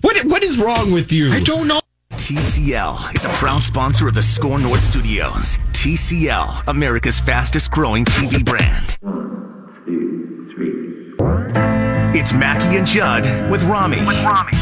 [0.00, 1.30] What what is wrong with you?
[1.30, 1.80] I don't know.
[2.12, 5.58] TCL is a proud sponsor of the SKOR North Studios.
[5.72, 8.98] TCL, America's fastest growing TV brand.
[9.00, 12.18] One, two, three.
[12.18, 13.98] It's Mackie and Judd with Rami.
[14.06, 14.52] With Rami.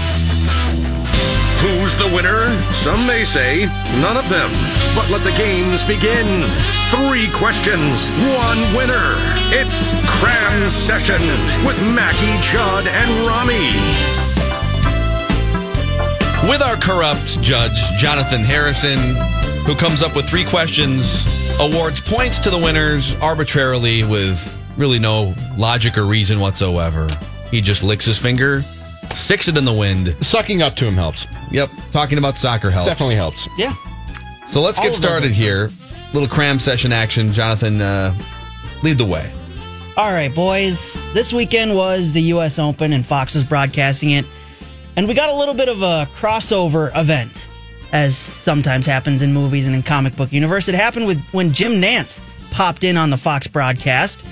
[1.63, 2.51] Who's the winner?
[2.73, 3.67] Some may say
[4.01, 4.51] none of them.
[4.97, 6.49] But let the games begin.
[6.91, 9.15] Three questions, one winner.
[9.55, 11.23] It's Cram Session
[11.65, 14.22] with Mackie, Judd, and Rami.
[16.49, 18.99] With our corrupt judge, Jonathan Harrison,
[19.65, 21.25] who comes up with three questions,
[21.61, 27.09] awards points to the winners arbitrarily with really no logic or reason whatsoever.
[27.53, 28.63] He just licks his finger,
[29.15, 30.17] sticks it in the wind.
[30.21, 31.29] Sucking up to him helps.
[31.53, 32.89] Yep, talking about soccer helps.
[32.89, 33.49] Definitely helps.
[33.57, 33.73] Yeah.
[34.47, 35.71] So let's All get started are here.
[36.13, 37.33] Little cram session action.
[37.33, 38.15] Jonathan, uh,
[38.83, 39.31] lead the way.
[39.97, 40.95] All right, boys.
[41.13, 42.59] This weekend was the U.S.
[42.59, 44.25] Open, and Fox was broadcasting it.
[44.97, 47.49] And we got a little bit of a crossover event,
[47.93, 50.69] as sometimes happens in movies and in comic book universe.
[50.69, 54.25] It happened with when Jim Nantz popped in on the Fox broadcast.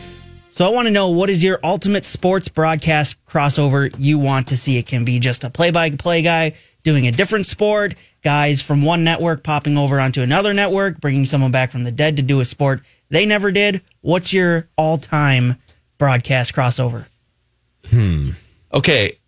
[0.50, 4.56] So I want to know what is your ultimate sports broadcast crossover you want to
[4.56, 4.76] see?
[4.76, 9.42] It can be just a play-by-play guy doing a different sport, guys from one network
[9.42, 12.82] popping over onto another network, bringing someone back from the dead to do a sport
[13.10, 13.80] they never did.
[14.02, 15.56] What's your all-time
[15.98, 17.06] broadcast crossover?
[17.88, 18.30] Hmm.
[18.72, 19.18] Okay,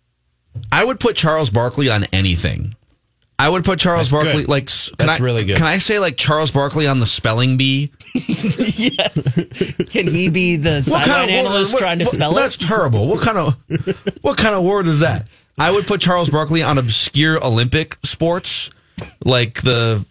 [0.71, 2.75] I would put Charles Barkley on anything.
[3.39, 4.49] I would put Charles That's Barkley good.
[4.49, 4.67] like.
[4.67, 5.57] Can That's I, really good.
[5.57, 7.91] Can I say like Charles Barkley on the spelling bee?
[8.13, 9.35] yes.
[9.89, 12.59] Can he be the sideline analyst what- trying to what- spell That's it?
[12.59, 13.07] That's terrible.
[13.07, 13.55] What kind of
[14.21, 15.27] what kind of word is that?
[15.57, 18.69] I would put Charles Barkley on obscure Olympic sports,
[19.25, 20.05] like the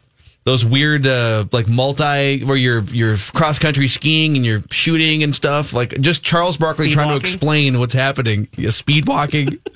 [0.45, 5.35] those weird uh, like multi where you're you're cross country skiing and you're shooting and
[5.35, 5.73] stuff.
[5.73, 8.49] Like just Charles Barkley Speed trying to explain what's happening.
[8.57, 9.59] Yeah, speed walking.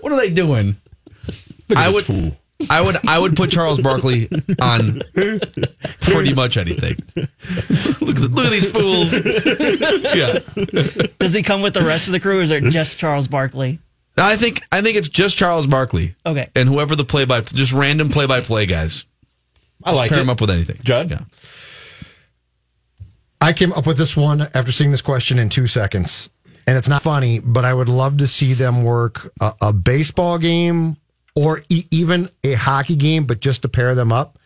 [0.00, 0.76] what are they doing?
[1.74, 2.04] I would.
[2.70, 4.28] I would I would put Charles Barkley
[4.60, 5.02] on
[6.00, 6.96] pretty much anything.
[7.16, 9.12] Look at, the, look at these fools.
[10.16, 11.08] Yeah.
[11.18, 13.78] Does he come with the rest of the crew, or is it just Charles Barkley?
[14.16, 16.14] I think I think it's just Charles Barkley.
[16.24, 16.48] Okay.
[16.54, 19.04] And whoever the play by just random play by play guys.
[19.84, 20.22] I Just like pair it.
[20.22, 20.78] him up with anything.
[20.82, 21.10] Judd?
[21.10, 21.20] Yeah.
[23.40, 26.30] I came up with this one after seeing this question in two seconds.
[26.66, 30.38] And it's not funny, but I would love to see them work a, a baseball
[30.38, 30.96] game
[31.36, 34.38] or e- even a hockey game, but just to pair them up.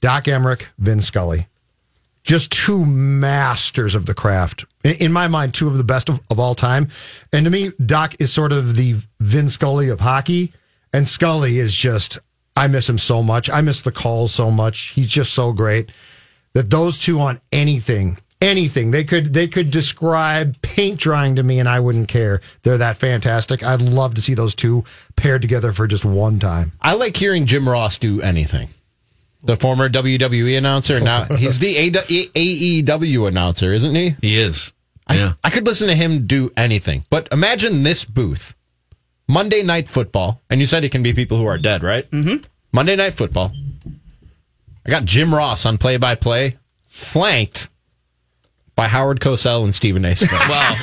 [0.00, 1.46] Doc Emrick, Vin Scully.
[2.24, 4.64] Just two masters of the craft.
[4.84, 6.88] In, in my mind, two of the best of, of all time.
[7.32, 10.52] And to me, Doc is sort of the Vin Scully of hockey.
[10.92, 12.18] And Scully is just,
[12.54, 13.48] I miss him so much.
[13.48, 14.88] I miss the calls so much.
[14.88, 15.90] He's just so great
[16.52, 21.58] that those two on anything anything they could they could describe paint drying to me
[21.60, 24.84] and i wouldn't care they're that fantastic i'd love to see those two
[25.16, 28.68] paired together for just one time I like hearing Jim Ross do anything.
[29.44, 34.16] The former WWE announcer, now he's the AEW announcer, isn't he?
[34.20, 34.72] He is.
[35.06, 35.32] I, Yeah.
[35.42, 37.04] I could listen to him do anything.
[37.08, 38.54] But imagine this booth
[39.28, 40.40] Monday Night Football.
[40.50, 42.10] And you said it can be people who are dead, right?
[42.10, 42.44] Mm-hmm.
[42.72, 43.52] Monday Night Football.
[44.84, 46.58] I got Jim Ross on play by play,
[46.88, 47.68] flanked
[48.82, 50.16] by Howard Cosell and Stephen A.
[50.16, 50.32] Smith.
[50.48, 50.74] Wow.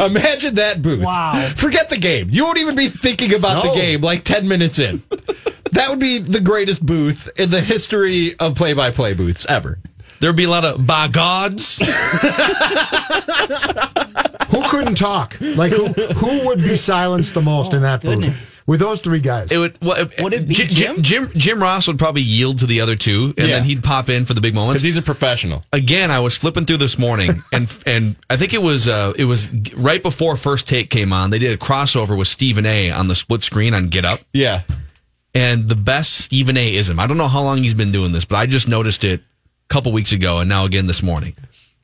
[0.04, 1.04] Imagine that booth.
[1.04, 1.40] Wow.
[1.56, 2.28] Forget the game.
[2.32, 5.00] You won't even be thinking about the game like 10 minutes in.
[5.72, 9.78] that would be the greatest booth in the history of play by play booths ever.
[10.18, 11.78] There'd be a lot of by gods.
[14.50, 15.36] who couldn't talk?
[15.40, 18.28] Like who, who would be silenced the most in that goodness.
[18.30, 18.52] booth?
[18.66, 19.52] With those three guys.
[19.52, 19.78] It would.
[19.80, 21.02] Well, Would it be Jim, Jim?
[21.02, 21.28] Jim?
[21.36, 23.58] Jim Ross would probably yield to the other two, and Yeah.
[23.58, 24.82] then he'd pop in for the big moments.
[24.82, 25.64] Because he's a professional.
[25.72, 29.24] again, I was flipping through this morning, and and I think it was uh, it
[29.26, 31.30] was right before First Take came on.
[31.30, 32.90] They did a crossover with Stephen A.
[32.90, 34.62] on the split screen on Get Up, Yeah.
[35.32, 36.74] and the best Stephen A.
[36.74, 36.98] ism.
[36.98, 39.68] I don't know how long he's been doing this, but I just noticed it a
[39.72, 41.34] couple weeks ago, and now again this morning.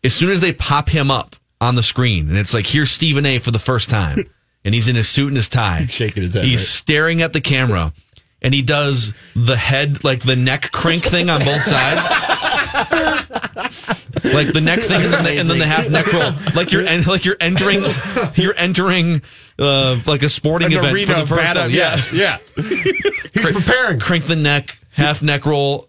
[0.03, 3.25] As soon as they pop him up on the screen, and it's like here's Stephen
[3.25, 3.38] A.
[3.38, 4.29] for the first time,
[4.64, 6.62] and he's in his suit and his tie, He's shaking his head, He's right?
[6.67, 7.93] staring at the camera.
[8.44, 12.09] And he does the head, like the neck crank thing on both sides.
[14.25, 16.32] like the neck thing and then the, and then the half neck roll.
[16.56, 17.85] Like you're en- like you're entering
[18.35, 19.23] you're entering
[19.61, 21.70] uh, like a sporting An event for the first time.
[21.70, 22.12] Yes.
[22.12, 22.38] Yeah.
[22.56, 24.00] He's preparing.
[24.00, 25.87] Crank the neck, half neck roll,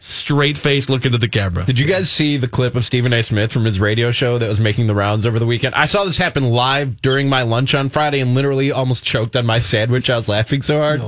[0.00, 1.64] straight face look into the camera.
[1.64, 3.22] Did you guys see the clip of Stephen A.
[3.22, 5.74] Smith from his radio show that was making the rounds over the weekend?
[5.74, 9.46] I saw this happen live during my lunch on Friday and literally almost choked on
[9.46, 10.10] my sandwich.
[10.10, 11.00] I was laughing so hard.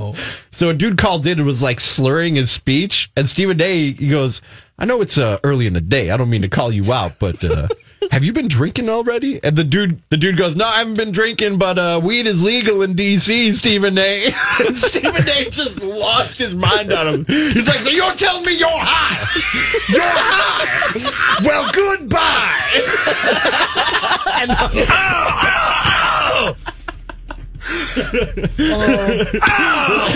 [0.51, 3.93] So a dude called in and was like slurring his speech, and Stephen A.
[3.93, 4.41] he goes,
[4.77, 6.11] "I know it's uh, early in the day.
[6.11, 7.67] I don't mean to call you out, but." Uh,
[8.11, 9.43] Have you been drinking already?
[9.43, 12.43] And the dude, the dude goes, "No, I haven't been drinking, but uh, weed is
[12.43, 14.31] legal in D.C." Stephen A.
[14.75, 15.49] Stephen A.
[15.49, 17.25] just lost his mind on him.
[17.25, 19.17] He's like, "So you're telling me you're high?
[19.89, 21.43] You're high?
[21.43, 22.59] Well, goodbye."
[28.59, 30.09] Oh.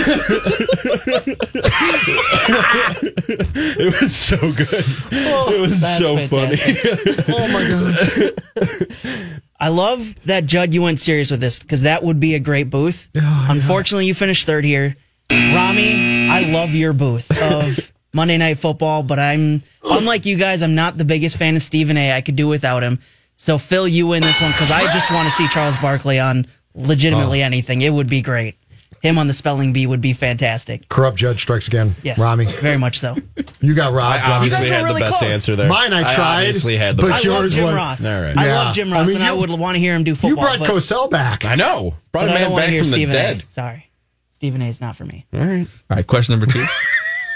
[3.80, 4.68] It was so good.
[5.12, 7.24] Oh, it was so fantastic.
[7.24, 7.36] funny.
[7.36, 9.40] Oh my god.
[9.60, 10.72] I love that Judd.
[10.72, 13.08] You went serious with this because that would be a great booth.
[13.14, 14.96] Unfortunately, you finished third here.
[15.30, 20.62] Rami, I love your booth of Monday Night Football, but I'm unlike you guys.
[20.62, 22.12] I'm not the biggest fan of Stephen A.
[22.14, 23.00] I could do without him.
[23.36, 26.46] So Phil, you win this one because I just want to see Charles Barkley on
[26.78, 27.46] legitimately oh.
[27.46, 27.82] anything.
[27.82, 28.56] It would be great.
[29.02, 30.88] Him on the spelling bee would be fantastic.
[30.88, 31.94] Corrupt judge strikes again.
[32.02, 33.14] Yes, Rami, very much so.
[33.60, 34.24] you got robbed.
[34.24, 34.34] I Rami.
[34.34, 35.30] obviously guys were had really the best close.
[35.30, 35.68] answer there.
[35.68, 37.26] Mine, I tried, I obviously had the but best.
[37.26, 38.04] I love yours Jim was- Ross.
[38.04, 38.36] All right.
[38.36, 40.30] I love Jim Ross, I mean, and I would want to hear him do football.
[40.30, 41.44] You brought but, Cosell back.
[41.44, 41.94] I know.
[42.10, 43.44] Brought but a I don't man back hear from the dead.
[43.48, 43.52] A.
[43.52, 43.90] Sorry,
[44.30, 44.66] Stephen A.
[44.66, 45.26] is not for me.
[45.32, 45.66] All right.
[45.90, 46.64] All right, question number two.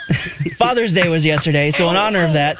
[0.57, 2.59] Father's Day was yesterday, so in honor of that,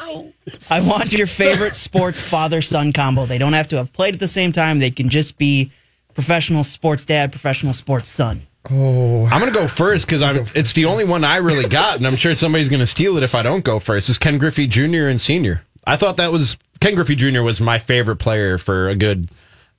[0.71, 3.27] I want your favorite sports father son combo.
[3.27, 4.79] They don't have to have played at the same time.
[4.79, 5.73] They can just be
[6.15, 8.43] professional sports dad, professional sports son.
[8.71, 10.47] Oh, I'm gonna go first because I'm.
[10.55, 13.35] It's the only one I really got, and I'm sure somebody's gonna steal it if
[13.35, 14.09] I don't go first.
[14.09, 15.09] Is Ken Griffey Jr.
[15.09, 15.63] and Senior?
[15.85, 17.43] I thought that was Ken Griffey Jr.
[17.43, 19.29] was my favorite player for a good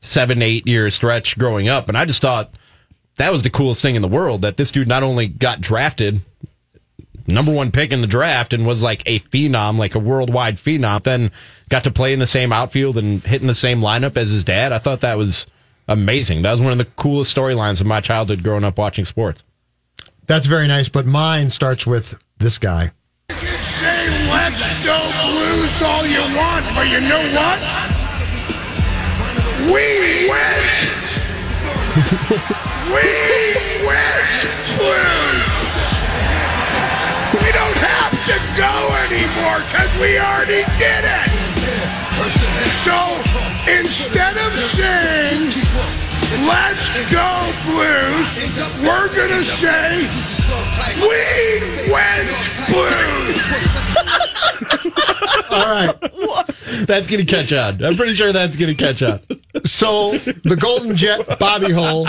[0.01, 2.53] seven, eight year stretch growing up, and I just thought
[3.15, 4.41] that was the coolest thing in the world.
[4.41, 6.19] That this dude not only got drafted,
[7.25, 11.03] number one pick in the draft, and was like a phenom, like a worldwide phenom,
[11.03, 11.31] then
[11.69, 14.43] got to play in the same outfield and hit in the same lineup as his
[14.43, 14.73] dad.
[14.73, 15.45] I thought that was
[15.87, 16.41] amazing.
[16.41, 19.43] That was one of the coolest storylines of my childhood growing up watching sports.
[20.25, 22.91] That's very nice, but mine starts with this guy.
[23.29, 27.59] Say let's go blues all you want, but you know what?
[29.67, 30.83] We went!
[32.89, 33.07] we
[33.85, 34.43] went
[34.77, 35.43] blues!
[37.33, 38.73] We don't have to go
[39.07, 41.52] anymore because we already did it!
[42.83, 42.97] So
[43.79, 45.51] instead of saying
[46.47, 47.29] let's go
[47.65, 48.29] blues,
[48.81, 50.07] we're gonna say
[50.99, 52.29] we went
[52.67, 53.39] blues!
[55.51, 55.93] All right.
[56.87, 57.83] That's going to catch on.
[57.83, 59.19] I'm pretty sure that's going to catch on.
[59.63, 62.07] So the Golden Jet, Bobby Hull,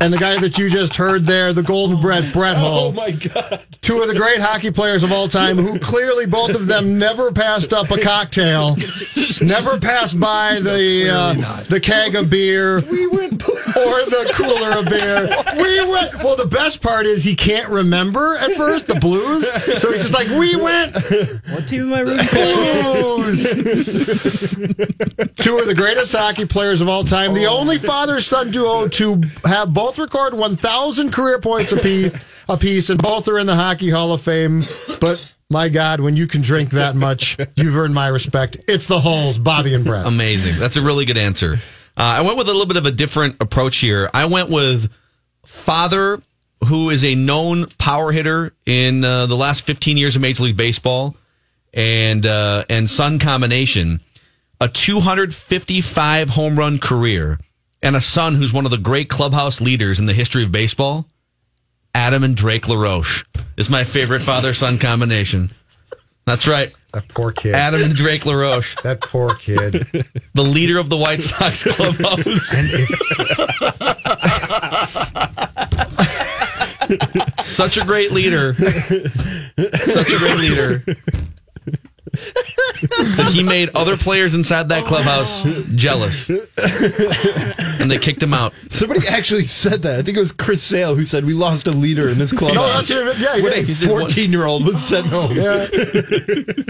[0.00, 2.88] and the guy that you just heard there, the Golden Bread, Brett Hull.
[2.88, 3.62] Oh my God.
[3.80, 7.30] Two of the great hockey players of all time who clearly both of them never
[7.30, 8.76] passed up a cocktail,
[9.40, 12.80] never passed by the uh, the keg of beer
[13.76, 15.28] or the cooler of beer.
[15.62, 16.14] We went.
[16.22, 19.46] Well, the best part is he can't remember at first the blues,
[19.80, 22.36] so he's just like, "We went What team am I rooting for?
[23.22, 23.42] blues."
[25.36, 29.72] Two of the greatest hockey players of all time, the only father-son duo to have
[29.72, 32.12] both record 1,000 career points apiece,
[32.48, 34.62] apiece, and both are in the Hockey Hall of Fame.
[35.00, 38.58] But my God, when you can drink that much, you've earned my respect.
[38.68, 40.06] It's the Hulls, Bobby and Brett.
[40.06, 40.58] Amazing.
[40.58, 41.58] That's a really good answer.
[42.00, 44.08] Uh, I went with a little bit of a different approach here.
[44.14, 44.90] I went with
[45.44, 46.22] father,
[46.64, 50.56] who is a known power hitter in uh, the last 15 years of Major League
[50.56, 51.14] Baseball,
[51.74, 54.00] and uh, and son combination,
[54.62, 57.38] a 255 home run career,
[57.82, 61.04] and a son who's one of the great clubhouse leaders in the history of baseball.
[61.94, 63.24] Adam and Drake LaRoche
[63.58, 65.50] is my favorite father son combination.
[66.24, 66.72] That's right.
[66.92, 67.54] That poor kid.
[67.54, 69.86] Adam and Drake LaRoche, That poor kid.
[70.34, 72.52] the leader of the White Sox clubhouse.
[72.52, 72.88] If,
[77.44, 78.54] Such a great leader.
[78.54, 80.82] Such a great leader.
[82.12, 85.42] That he made other players inside that clubhouse
[85.74, 86.28] jealous.
[86.28, 88.52] and they kicked him out.
[88.70, 89.98] Somebody actually said that.
[89.98, 92.54] I think it was Chris Sale who said we lost a leader in this club.
[92.54, 93.18] no, that's it.
[93.18, 95.32] Yeah, when a He said one- 14 year old was sent home.
[95.36, 95.66] yeah,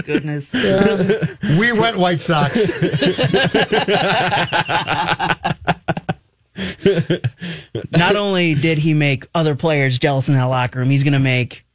[0.05, 0.53] Goodness.
[0.53, 2.71] we went White Sox.
[7.91, 11.19] Not only did he make other players jealous in that locker room, he's going to
[11.19, 11.65] make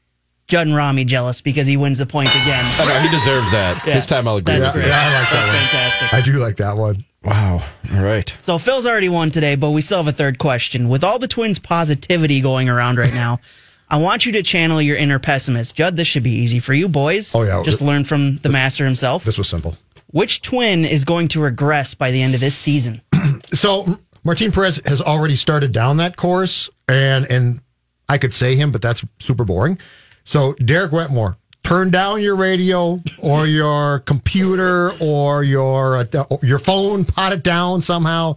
[0.47, 2.65] Judd and Rami jealous because he wins the point again.
[2.81, 3.85] Oh, no, he deserves that.
[3.87, 3.95] Yeah.
[3.95, 4.55] His time I'll agree.
[4.55, 4.85] That's with great.
[4.85, 4.91] you.
[4.91, 5.57] Yeah, I like that That's one.
[5.57, 6.15] fantastic.
[6.15, 7.05] I do like that one.
[7.25, 7.63] Wow.
[7.95, 8.37] All right.
[8.41, 10.89] So Phil's already won today, but we still have a third question.
[10.89, 13.41] With all the twins' positivity going around right now,
[13.91, 15.75] I want you to channel your inner pessimist.
[15.77, 17.35] Judd, this should be easy for you boys.
[17.35, 17.63] Oh, yeah.
[17.65, 19.25] Just learn from the master himself.
[19.25, 19.77] This was simple.
[20.13, 23.03] Which twin is going to regress by the end of this season?
[23.53, 27.61] So Martin Perez has already started down that course, and and
[28.09, 29.79] I could say him, but that's super boring.
[30.27, 37.05] So Derek Wetmore, turn down your radio or your computer or your uh, your phone,
[37.05, 38.35] pot it down somehow,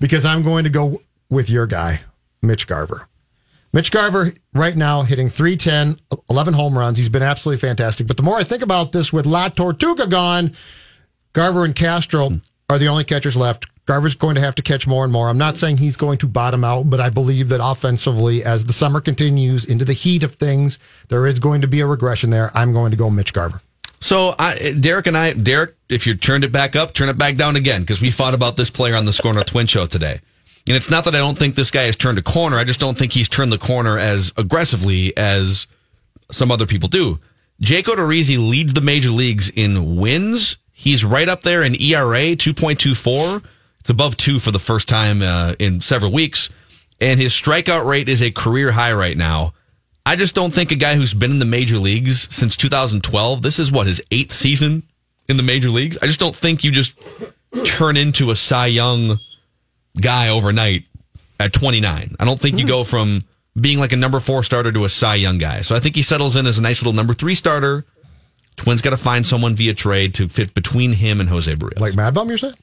[0.00, 2.00] because I'm going to go with your guy,
[2.40, 3.06] Mitch Garver.
[3.74, 6.00] Mitch Garver right now hitting 310,
[6.30, 6.96] 11 home runs.
[6.96, 8.06] He's been absolutely fantastic.
[8.06, 10.52] But the more I think about this with La Tortuga gone,
[11.34, 12.30] Garver and Castro
[12.70, 13.66] are the only catchers left.
[13.86, 15.28] Garver's going to have to catch more and more.
[15.28, 18.72] I'm not saying he's going to bottom out, but I believe that offensively, as the
[18.72, 20.78] summer continues into the heat of things,
[21.08, 22.50] there is going to be a regression there.
[22.54, 23.60] I'm going to go Mitch Garver.
[24.00, 27.36] So I, Derek and I, Derek, if you turned it back up, turn it back
[27.36, 30.20] down again because we fought about this player on the Scorner Twin Show today.
[30.68, 32.58] And it's not that I don't think this guy has turned a corner.
[32.58, 35.68] I just don't think he's turned the corner as aggressively as
[36.32, 37.20] some other people do.
[37.60, 40.58] Jake Odorizzi leads the major leagues in wins.
[40.72, 43.44] He's right up there in ERA, 2.24.
[43.86, 46.50] It's above two for the first time uh, in several weeks.
[47.00, 49.54] And his strikeout rate is a career high right now.
[50.04, 53.60] I just don't think a guy who's been in the major leagues since 2012, this
[53.60, 54.82] is what, his eighth season
[55.28, 55.96] in the major leagues?
[56.02, 56.98] I just don't think you just
[57.64, 59.18] turn into a Cy Young
[60.00, 60.82] guy overnight
[61.38, 62.16] at 29.
[62.18, 63.22] I don't think you go from
[63.54, 65.60] being like a number four starter to a Cy Young guy.
[65.60, 67.84] So I think he settles in as a nice little number three starter.
[68.56, 71.78] Twins got to find someone via trade to fit between him and Jose Berrios.
[71.78, 72.54] Like Mad Bum, you're saying?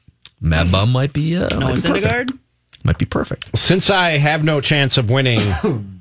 [0.43, 2.05] Mad Bum might be, uh, Noah might, be perfect.
[2.05, 2.39] Syndergaard?
[2.83, 3.57] might be perfect.
[3.57, 5.39] Since I have no chance of winning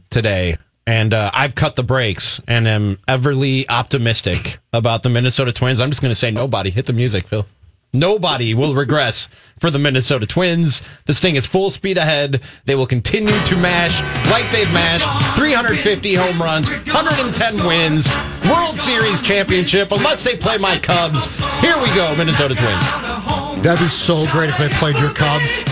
[0.10, 5.80] today, and uh, I've cut the brakes and am everly optimistic about the Minnesota Twins,
[5.80, 6.70] I'm just going to say nobody.
[6.70, 7.46] Hit the music, Phil.
[7.94, 10.80] Nobody will regress for the Minnesota Twins.
[11.04, 12.40] This thing is full speed ahead.
[12.64, 15.06] They will continue to mash like they've mashed
[15.36, 18.08] 350 home runs, 110 wins,
[18.48, 21.38] World Series championship, unless they play my Cubs.
[21.60, 23.21] Here we go, Minnesota Twins.
[23.62, 25.62] That'd be so great if they played your Cubs.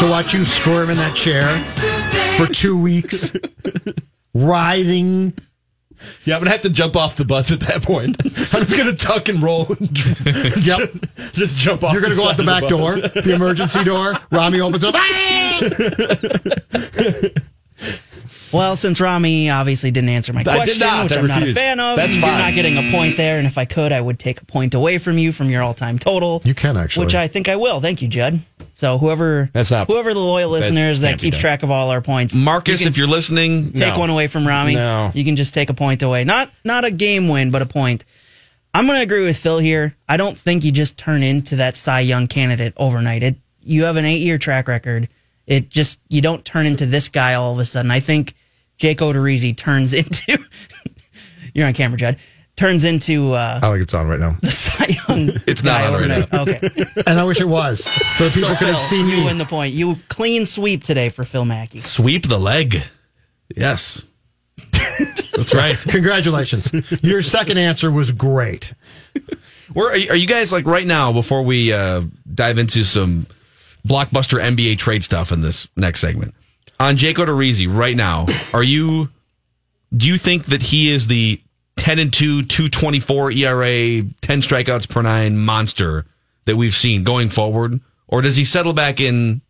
[0.00, 1.46] To watch you squirm in that chair
[2.36, 3.32] for two weeks,
[4.34, 5.32] writhing.
[6.24, 8.16] Yeah, I'm gonna have to jump off the bus at that point.
[8.54, 9.66] I'm just gonna tuck and roll.
[9.78, 9.96] And
[10.64, 10.90] Yep.
[11.32, 11.92] just jump off.
[11.92, 14.14] You're going to go out the back of door, the emergency door.
[14.30, 14.94] Rami opens up.
[18.52, 21.04] Well, since Rami obviously didn't answer my I did question, not.
[21.04, 22.38] which I I'm not a fan of, That's you're fine.
[22.38, 23.38] not getting a point there.
[23.38, 25.98] And if I could, I would take a point away from you from your all-time
[25.98, 26.40] total.
[26.44, 27.06] You can actually.
[27.06, 27.80] which I think I will.
[27.80, 28.40] Thank you, Judd.
[28.72, 32.00] So whoever That's not- whoever the loyal listeners that can't keeps track of all our
[32.00, 33.98] points, Marcus, you if you're listening, take No.
[33.98, 34.74] one away from Rami.
[34.76, 35.10] No.
[35.14, 36.24] you can just take a point away.
[36.24, 38.04] Not not a game win, but a point.
[38.74, 39.96] I'm going to agree with Phil here.
[40.08, 43.22] I don't think you just turn into that Cy Young candidate overnight.
[43.22, 45.08] It you have an eight year track record.
[45.48, 47.90] It just you don't turn into this guy all of a sudden.
[47.90, 48.34] I think
[48.76, 50.38] Jake Odorizzi turns into.
[51.54, 52.18] you're on camera, Judd.
[52.56, 54.36] Turns into uh, I like it's on right now.
[54.42, 55.30] the Cy Young.
[55.46, 56.42] It's not on right now.
[56.42, 56.60] Okay.
[57.06, 57.84] And I wish it was.
[57.84, 59.24] So that people could Phil, have seen you me.
[59.24, 59.72] win the point.
[59.74, 61.78] You clean sweep today for Phil Mackey.
[61.78, 62.76] sweep the leg.
[63.56, 64.02] Yes.
[65.36, 65.78] That's right.
[65.88, 66.70] Congratulations.
[67.02, 68.74] Your second answer was great.
[69.72, 72.02] Where are you, are you guys like right now before we uh,
[72.34, 73.26] dive into some
[73.86, 76.34] blockbuster NBA trade stuff in this next segment?
[76.80, 79.10] On Jake Odorizzi right now, are you
[79.96, 81.40] do you think that he is the
[81.76, 86.04] 10 and 2 224 ERA 10 strikeouts per 9 monster
[86.44, 89.40] that we've seen going forward or does he settle back in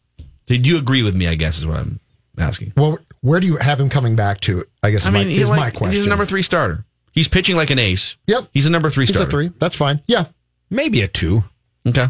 [0.46, 2.00] do you agree with me I guess is what I'm
[2.40, 2.72] asking.
[2.76, 4.64] Well, where do you have him coming back to?
[4.82, 5.92] I guess I is my, he is like, my question.
[5.94, 6.84] he's a number 3 starter.
[7.12, 8.16] He's pitching like an ace.
[8.26, 8.48] Yep.
[8.52, 9.28] He's a number 3 He's starter.
[9.28, 9.50] a three.
[9.58, 10.00] That's fine.
[10.06, 10.26] Yeah.
[10.70, 11.42] Maybe a two.
[11.86, 12.06] Okay.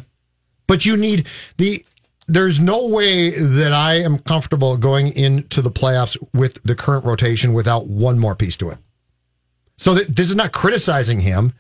[0.67, 1.85] But you need the.
[2.29, 7.55] There's no way that I am comfortable going into the playoffs with the current rotation
[7.55, 8.79] without one more piece to it.
[9.79, 11.55] So that, this is not criticizing him.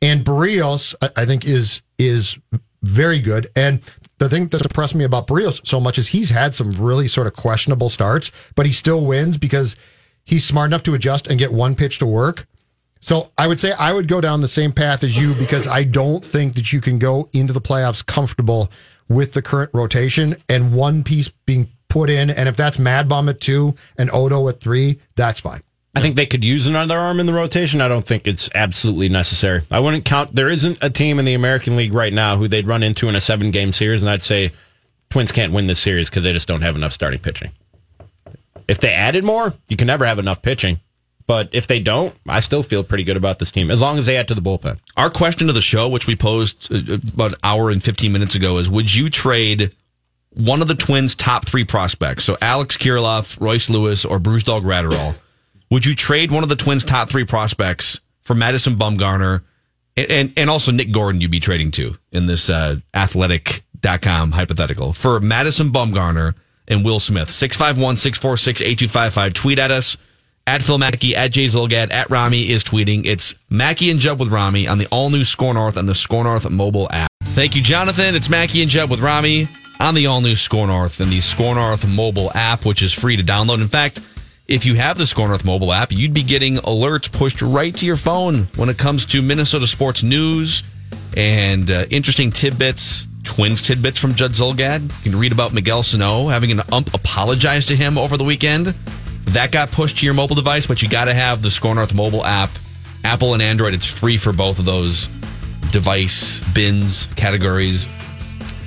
[0.00, 2.38] And Berrios, I, I think, is is
[2.82, 3.48] very good.
[3.54, 3.80] And
[4.18, 7.26] the thing that's impressed me about Berrios so much is he's had some really sort
[7.26, 9.76] of questionable starts, but he still wins because
[10.24, 12.46] he's smart enough to adjust and get one pitch to work.
[13.00, 15.84] So I would say I would go down the same path as you because I
[15.84, 18.70] don't think that you can go into the playoffs comfortable
[19.08, 22.30] with the current rotation and one piece being put in.
[22.30, 25.62] And if that's Mad Bum at two and Odo at three, that's fine.
[25.94, 27.80] I think they could use another arm in the rotation.
[27.80, 29.62] I don't think it's absolutely necessary.
[29.70, 30.34] I wouldn't count.
[30.34, 33.16] There isn't a team in the American League right now who they'd run into in
[33.16, 34.52] a seven game series, and I'd say
[35.10, 37.50] Twins can't win this series because they just don't have enough starting pitching.
[38.68, 40.78] If they added more, you can never have enough pitching.
[41.28, 44.06] But if they don't, I still feel pretty good about this team as long as
[44.06, 44.78] they add to the bullpen.
[44.96, 48.34] Our question to the show, which we posed uh, about an hour and 15 minutes
[48.34, 49.76] ago, is would you trade
[50.30, 55.16] one of the Twins' top three prospects, so Alex Kirilloff, Royce Lewis, or Brusdar Graterol,
[55.70, 59.42] would you trade one of the Twins' top three prospects for Madison Bumgarner
[59.98, 64.94] and, and, and also Nick Gordon you'd be trading to in this uh, athletic.com hypothetical
[64.94, 67.28] for Madison Bumgarner and Will Smith?
[67.28, 69.34] 651 646 8255.
[69.34, 69.98] Tweet at us
[70.48, 73.04] at Phil Mackey, at Jay at Rami is tweeting.
[73.04, 76.24] It's Mackey and Judd with Rami on the all new SKOR North and the SKOR
[76.24, 77.10] North mobile app.
[77.22, 78.14] Thank you, Jonathan.
[78.14, 79.46] It's Mackey and Judd with Rami
[79.78, 83.18] on the all new SKOR North and the SKOR North mobile app, which is free
[83.18, 83.60] to download.
[83.60, 84.00] In fact,
[84.46, 87.84] if you have the Score North mobile app, you'd be getting alerts pushed right to
[87.84, 90.62] your phone when it comes to Minnesota sports news
[91.14, 93.06] and uh, interesting tidbits.
[93.22, 94.80] Twins tidbits from Judd Zulgad.
[95.04, 98.74] You can read about Miguel Sano having an ump apologize to him over the weekend.
[99.32, 101.94] That got pushed to your mobile device, but you got to have the SKOR North
[101.94, 102.50] mobile app.
[103.04, 105.08] Apple and Android, it's free for both of those
[105.70, 107.86] device bins categories.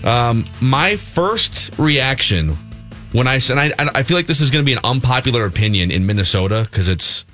[0.04, 2.58] Um, my first reaction
[3.12, 5.92] when I said, I, I feel like this is going to be an unpopular opinion
[5.92, 7.26] in Minnesota because it's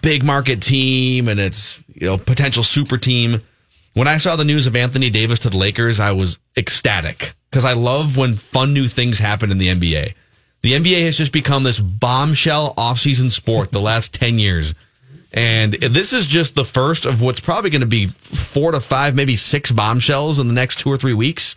[0.00, 3.42] big market team and it's you know potential super team.
[3.94, 7.64] When I saw the news of Anthony Davis to the Lakers, I was ecstatic because
[7.64, 10.14] I love when fun new things happen in the NBA.
[10.62, 14.74] The NBA has just become this bombshell offseason sport the last 10 years.
[15.34, 19.14] And this is just the first of what's probably going to be four to five,
[19.14, 21.56] maybe six bombshells in the next two or three weeks.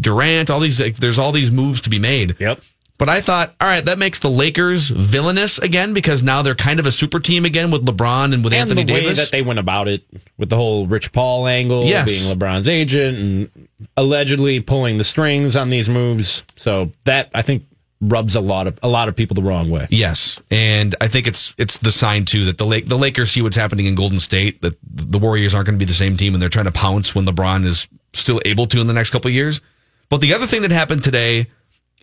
[0.00, 2.36] Durant, all these, like, there's all these moves to be made.
[2.40, 2.60] Yep.
[2.98, 6.78] But I thought, all right, that makes the Lakers villainous again because now they're kind
[6.78, 9.18] of a super team again with LeBron and with and Anthony the way Davis.
[9.18, 10.02] that they went about it
[10.38, 12.06] with the whole Rich Paul angle, Yes.
[12.06, 16.44] being LeBron's agent, and allegedly pulling the strings on these moves.
[16.56, 17.64] So that I think
[18.02, 19.86] rubs a lot of a lot of people the wrong way.
[19.88, 23.40] Yes, and I think it's it's the sign too that the Lake the Lakers see
[23.40, 26.34] what's happening in Golden State that the Warriors aren't going to be the same team
[26.34, 29.28] and they're trying to pounce when LeBron is still able to in the next couple
[29.28, 29.60] of years.
[30.08, 31.46] But the other thing that happened today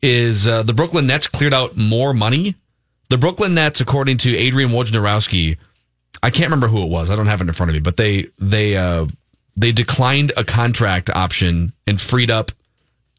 [0.01, 2.55] is uh, the Brooklyn Nets cleared out more money.
[3.09, 5.57] The Brooklyn Nets, according to Adrian Wojnarowski,
[6.23, 7.09] I can't remember who it was.
[7.09, 9.07] I don't have it in front of me, but they they uh,
[9.55, 12.51] they declined a contract option and freed up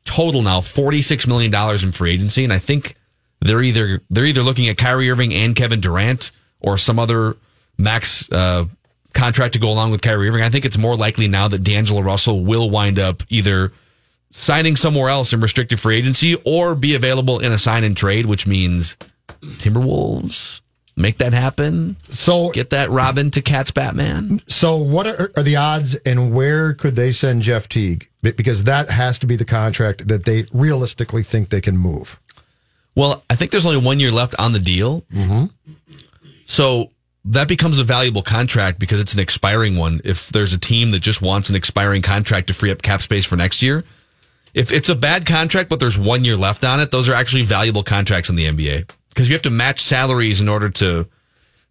[0.04, 2.96] total now forty six million dollars in free agency, and I think
[3.40, 7.36] they're either they're either looking at Kyrie Irving and Kevin Durant or some other
[7.78, 8.66] max uh,
[9.14, 10.42] contract to go along with Kyrie Irving.
[10.42, 13.72] I think it's more likely now that D'Angelo Russell will wind up either
[14.30, 18.26] signing somewhere else in restricted free agency or be available in a sign and trade,
[18.26, 18.96] which means
[19.42, 20.60] Timberwolves
[20.96, 21.96] make that happen.
[22.08, 24.42] So get that Robin to KAT's Batman.
[24.46, 28.09] So, what are, are the odds, and where could they send Jeff Teague?
[28.22, 32.18] Be- Because that has to be the contract that they realistically think they can move.
[32.94, 35.02] Well, I think there's only one year left on the deal.
[35.12, 35.46] Mm-hmm.
[36.46, 36.90] So
[37.24, 40.00] that becomes a valuable contract because it's an expiring one.
[40.04, 43.24] If there's a team that just wants an expiring contract to free up cap space
[43.24, 43.84] for next year,
[44.52, 47.44] if it's a bad contract, but there's one year left on it, those are actually
[47.44, 51.06] valuable contracts in the NBA because you have to match salaries in order to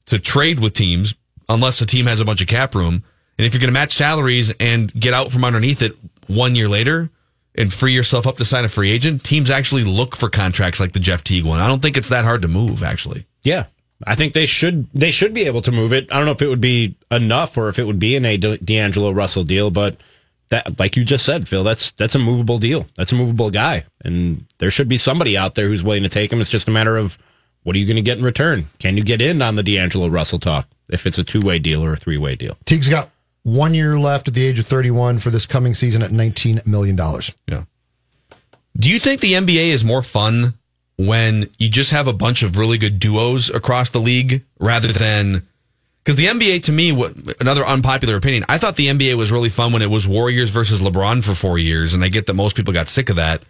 [0.06, 1.14] to trade with teams
[1.50, 3.04] unless a team has a bunch of cap room.
[3.40, 5.96] And if you're going to match salaries and get out from underneath it
[6.28, 7.10] one year later
[7.56, 10.92] and free yourself up to sign a free agent, teams actually look for contracts like
[10.92, 11.62] the Jeff Teague one.
[11.62, 13.26] I don't think it's that hard to move, actually.
[13.44, 13.68] Yeah.
[14.06, 16.12] I think they should they should be able to move it.
[16.12, 18.36] I don't know if it would be enough or if it would be in a
[18.36, 19.96] D- D'Angelo Russell deal, but
[20.50, 22.86] that like you just said, Phil, that's that's a movable deal.
[22.96, 26.32] That's a movable guy, and there should be somebody out there who's willing to take
[26.32, 26.42] him.
[26.42, 27.18] It's just a matter of
[27.64, 28.68] what are you going to get in return?
[28.80, 31.84] Can you get in on the D'Angelo Russell talk if it's a two way deal
[31.84, 32.58] or a three way deal?
[32.66, 33.10] Teague's got
[33.54, 36.98] one year left at the age of 31 for this coming season at $19 million.
[37.48, 37.64] Yeah.
[38.78, 40.54] Do you think the NBA is more fun
[40.98, 45.48] when you just have a bunch of really good duos across the league rather than
[46.04, 49.50] because the NBA to me, what another unpopular opinion, I thought the NBA was really
[49.50, 52.56] fun when it was Warriors versus LeBron for four years, and I get that most
[52.56, 53.44] people got sick of that.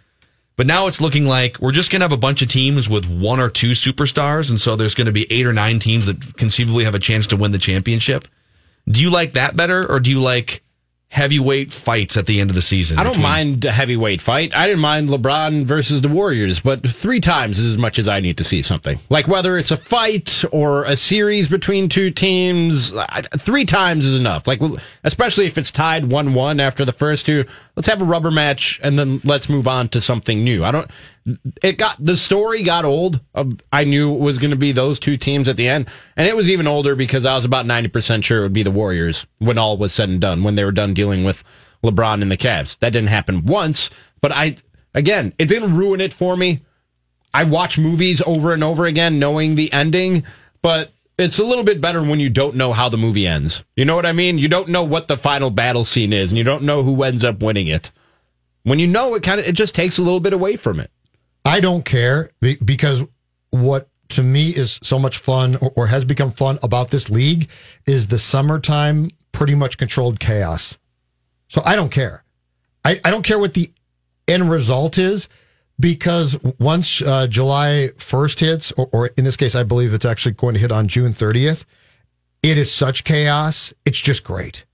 [0.56, 3.08] But now it's looking like we're just going to have a bunch of teams with
[3.08, 6.36] one or two superstars, and so there's going to be eight or nine teams that
[6.36, 8.28] conceivably have a chance to win the championship.
[8.90, 10.62] Do you like that better, or do you like
[11.10, 12.96] heavyweight fights at the end of the season.
[12.96, 14.54] I don't between- mind a heavyweight fight.
[14.54, 18.20] I didn't mind LeBron versus the Warriors, but three times is as much as I
[18.20, 18.96] need to see something.
[19.10, 24.14] Like whether it's a fight or a series between two teams, I- three times is
[24.14, 24.46] enough.
[24.46, 24.60] Like
[25.02, 28.96] especially if it's tied one-one after the first two, let's have a rubber match and
[28.96, 30.64] then let's move on to something new.
[30.64, 30.88] I don't.
[31.62, 33.20] It got the story got old.
[33.34, 36.26] Of, I knew it was going to be those two teams at the end, and
[36.26, 38.70] it was even older because I was about ninety percent sure it would be the
[38.70, 40.42] Warriors when all was said and done.
[40.42, 41.44] When they were done dealing with
[41.84, 43.90] LeBron and the Cavs, that didn't happen once.
[44.20, 44.56] But I
[44.94, 46.62] again, it didn't ruin it for me.
[47.32, 50.24] I watch movies over and over again, knowing the ending,
[50.62, 53.62] but it's a little bit better when you don't know how the movie ends.
[53.76, 54.38] You know what I mean?
[54.38, 57.24] You don't know what the final battle scene is, and you don't know who ends
[57.24, 57.90] up winning it.
[58.62, 60.90] When you know, it kind of it just takes a little bit away from it.
[61.44, 63.02] I don't care because
[63.50, 67.48] what to me is so much fun or, has become fun about this league
[67.86, 70.76] is the summertime pretty much controlled chaos.
[71.48, 72.24] So I don't care.
[72.84, 73.72] I, I don't care what the
[74.28, 75.28] end result is
[75.78, 80.32] because once uh, July 1st hits, or, or in this case, I believe it's actually
[80.32, 81.64] going to hit on June 30th,
[82.42, 83.72] it is such chaos.
[83.84, 84.64] It's just great.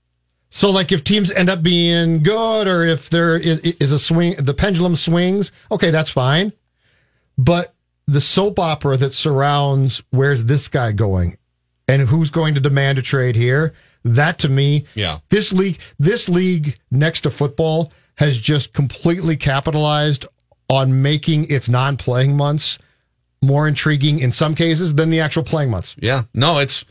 [0.49, 4.53] So, like, if teams end up being good, or if there is a swing, the
[4.53, 6.53] pendulum swings, okay, that's fine.
[7.37, 7.73] But
[8.07, 11.37] the soap opera that surrounds where's this guy going,
[11.87, 13.73] and who's going to demand a trade here,
[14.03, 15.19] that to me, Yeah.
[15.29, 20.25] this league, this league next to football has just completely capitalized
[20.69, 22.77] on making its non-playing months
[23.41, 25.95] more intriguing in some cases than the actual playing months.
[25.99, 26.83] Yeah, no, it's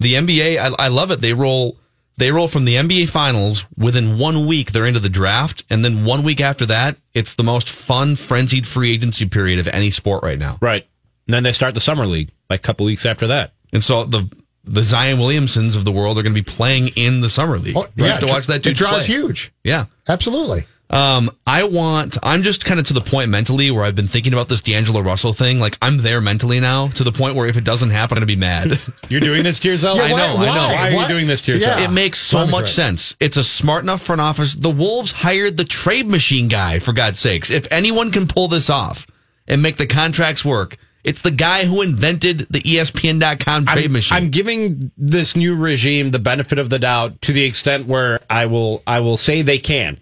[0.00, 0.58] the NBA.
[0.58, 1.20] I, I love it.
[1.20, 1.78] They roll.
[2.16, 4.70] They roll from the NBA finals within one week.
[4.72, 8.66] They're into the draft, and then one week after that, it's the most fun, frenzied
[8.66, 10.58] free agency period of any sport right now.
[10.60, 10.86] Right.
[11.26, 13.52] And then they start the summer league like a couple weeks after that.
[13.72, 14.30] And so the
[14.66, 17.76] the Zion Williamsons of the world are going to be playing in the summer league.
[17.76, 19.14] Oh, You yeah, have to watch that it dude draws play.
[19.16, 19.52] huge.
[19.62, 19.86] Yeah.
[20.08, 20.64] Absolutely.
[20.90, 22.18] Um, I want.
[22.22, 25.00] I'm just kind of to the point mentally where I've been thinking about this D'Angelo
[25.00, 25.58] Russell thing.
[25.58, 28.26] Like I'm there mentally now to the point where if it doesn't happen, I'm gonna
[28.26, 28.78] be mad.
[29.08, 30.00] You're doing this to yourself?
[30.00, 30.36] I know.
[30.36, 30.74] I know.
[30.74, 31.80] Why, are you doing this to yourself?
[31.80, 32.68] It makes so Tommy's much right.
[32.68, 33.16] sense.
[33.18, 34.54] It's a smart enough front office.
[34.54, 37.50] The Wolves hired the trade machine guy, for God's sakes.
[37.50, 39.06] If anyone can pull this off
[39.48, 44.16] and make the contracts work, it's the guy who invented the ESPN.com trade I'm, machine.
[44.16, 48.46] I'm giving this new regime the benefit of the doubt to the extent where I
[48.46, 50.00] will I will say they can.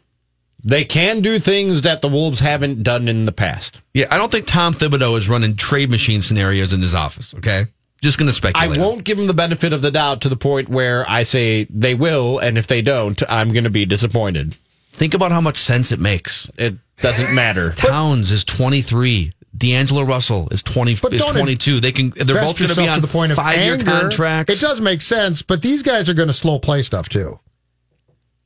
[0.65, 3.81] They can do things that the Wolves haven't done in the past.
[3.95, 7.67] yeah, I don't think Tom Thibodeau is running trade machine scenarios in his office, okay?
[8.01, 8.79] Just going to speculate.
[8.79, 11.65] I won't give them the benefit of the doubt to the point where I say
[11.71, 14.57] they will, and if they don't, I'm going to be disappointed.
[14.93, 16.51] Think about how much sense it makes.
[16.57, 17.73] It doesn't matter.
[17.77, 19.33] Towns is 23.
[19.57, 21.81] D'Angelo Russell is 20 But is 22.
[21.81, 24.53] They can they're both going to be on to the point of 5-year contracts.
[24.53, 27.39] It does make sense, but these guys are going to slow play stuff too.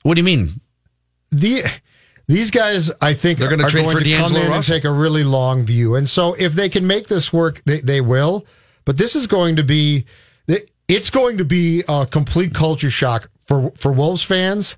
[0.02, 0.60] What do you mean?
[1.30, 1.64] The
[2.28, 4.84] these guys, I think, They're gonna are going for to come D'Angelo in and take
[4.84, 5.94] a really long view.
[5.94, 8.44] And so, if they can make this work, they, they will.
[8.84, 10.06] But this is going to be,
[10.88, 14.76] it's going to be a complete culture shock for for Wolves fans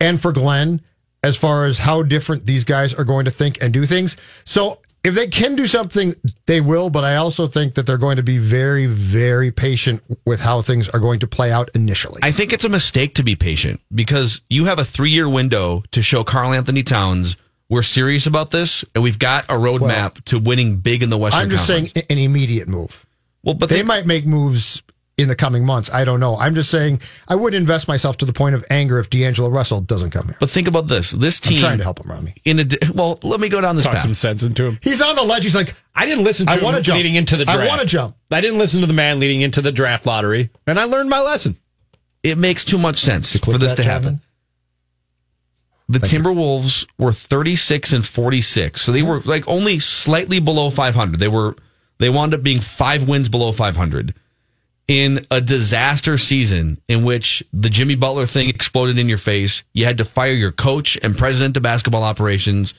[0.00, 0.80] and for Glenn
[1.22, 4.16] as far as how different these guys are going to think and do things.
[4.44, 6.14] So if they can do something,
[6.46, 6.90] they will.
[6.90, 10.88] But I also think that they're going to be very, very patient with how things
[10.88, 12.20] are going to play out initially.
[12.22, 15.82] I think it's a mistake to be patient because you have a three year window
[15.92, 17.36] to show Karl-Anthony Towns
[17.70, 21.44] we're serious about this and we've got a roadmap to winning big in the Western
[21.44, 21.92] I'm just Conference.
[21.92, 23.06] saying an immediate move.
[23.44, 24.82] well, but they they, might make moves
[25.20, 25.90] in the coming months.
[25.92, 26.36] I don't know.
[26.36, 29.80] I'm just saying I would invest myself to the point of anger if D'Angelo Russell
[29.80, 30.36] doesn't come here.
[30.40, 31.10] but think about this.
[31.12, 32.34] This I'm team trying to help him, Rami.
[32.44, 34.02] in a well, let me go down this Talk path.
[34.04, 34.78] some sense into him.
[34.82, 35.42] He's on the ledge.
[35.44, 36.96] He's like, I didn't listen to I him wanna jump.
[36.96, 38.16] leading into the I wanna jump.
[38.30, 41.20] I didn't listen to the man leading into the draft lottery, and I learned my
[41.20, 41.56] lesson.
[42.22, 44.02] It makes too much sense click for this to happen.
[44.02, 44.22] Jonathan?
[45.88, 48.80] The Timberwolves were 36 and 46.
[48.80, 51.18] So they were like only slightly below 500.
[51.18, 51.56] They were
[51.98, 54.14] they wound up being 5 wins below 500
[54.90, 59.62] in a disaster season in which the Jimmy Butler thing exploded in your face.
[59.72, 62.74] You had to fire your coach and president of basketball operations.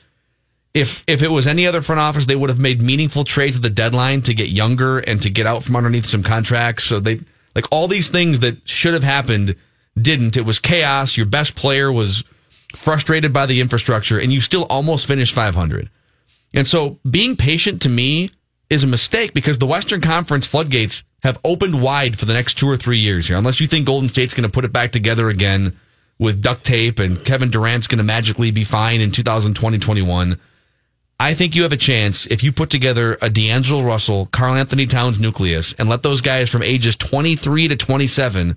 [0.74, 3.62] If if it was any other front office, they would have made meaningful trades at
[3.62, 6.84] the deadline to get younger and to get out from underneath some contracts.
[6.84, 7.20] So they
[7.54, 9.56] like all these things that should have happened
[9.98, 10.36] didn't.
[10.36, 11.16] It was chaos.
[11.16, 12.24] Your best player was
[12.76, 15.88] frustrated by the infrastructure, and you still almost finished 500.
[16.52, 18.28] And so being patient to me
[18.68, 22.68] is a mistake because the Western Conference floodgates have opened wide for the next two
[22.68, 23.36] or three years here.
[23.36, 25.78] Unless you think Golden State's going to put it back together again
[26.18, 30.38] with duct tape and Kevin Durant's going to magically be fine in 2020 21.
[31.20, 35.20] I think you have a chance if you put together a D'Angelo Russell, Karl-Anthony Towns
[35.20, 38.56] nucleus and let those guys from ages 23 to 27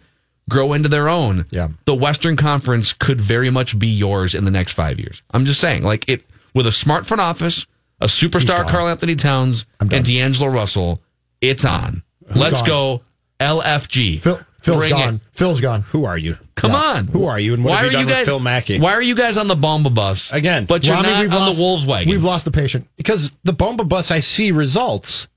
[0.50, 1.68] grow into their own, Yeah.
[1.86, 5.22] the Western Conference could very much be yours in the next five years.
[5.32, 6.24] I'm just saying, like it
[6.56, 7.68] with a smart front office,
[8.02, 8.68] a superstar.
[8.68, 11.02] Karl-Anthony Towns, and D'Angelo Russell,
[11.42, 12.02] it's on.
[12.34, 12.68] Let's gone?
[12.70, 13.02] go
[13.40, 14.20] LFG.
[14.22, 14.98] Phil, Phil's Bring it.
[14.98, 15.22] gone.
[15.34, 15.82] Phil's gone.
[15.84, 16.38] Who are you?
[16.56, 17.08] Come on.
[17.08, 17.54] Who are you?
[17.54, 18.80] And what why have are you done you with guys, Phil Mackey?
[18.80, 21.40] Why are you guys on the Bomba bus Again, But you're Rami, not we've on
[21.42, 22.10] lost- the Wolves wagon.
[22.10, 22.88] We've lost the patient.
[22.98, 25.28] Because the Bomba bus, I see results.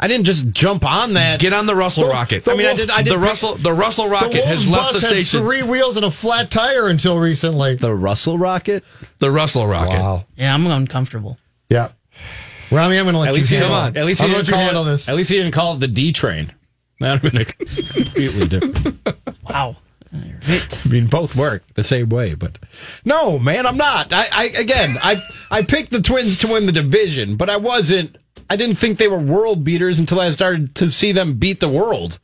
[0.00, 1.40] I didn't just jump on that.
[1.40, 2.44] Get on the Russell The- Rocket.
[2.44, 2.90] the I mean, I did.
[2.90, 5.40] I did the Russell the Russell Rocket the has Wolves left the bus had station.
[5.40, 7.74] three wheels and a flat tire until recently.
[7.76, 8.84] the Russell rocket.
[9.18, 9.98] the Russell Rocket.
[9.98, 10.24] Wow.
[10.36, 11.38] Yeah, I'm uncomfortable.
[12.70, 12.78] Yeah.
[12.78, 14.34] Rami, I'm going to let At you least, he handle didn't, at least I'm he
[14.34, 14.90] didn't you call handle it.
[14.90, 15.08] this.
[15.08, 16.52] At least he didn't call it the D train.
[17.00, 18.98] That would have been a completely different.
[19.48, 19.76] Wow.
[20.12, 20.82] Right.
[20.84, 22.58] I mean, both work the same way, but
[23.04, 24.12] no, man, I'm not.
[24.12, 28.16] I, I again, I I picked the Twins to win the division, but I wasn't.
[28.50, 31.68] I didn't think they were world beaters until I started to see them beat the
[31.68, 32.18] world,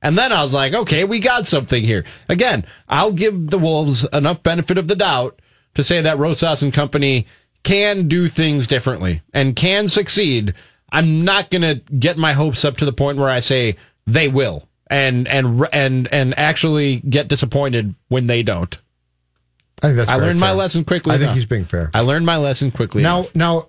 [0.00, 2.04] and then I was like, okay, we got something here.
[2.28, 5.40] Again, I'll give the Wolves enough benefit of the doubt
[5.74, 7.26] to say that Rosas and company
[7.62, 10.54] can do things differently and can succeed.
[10.92, 14.28] I'm not going to get my hopes up to the point where I say they
[14.28, 18.76] will and and and and actually get disappointed when they don't.
[19.82, 21.90] I think that's I very learned my lesson quickly I think he's being fair.
[21.94, 23.02] I learned my lesson quickly.
[23.02, 23.34] Now, enough.
[23.34, 23.68] now,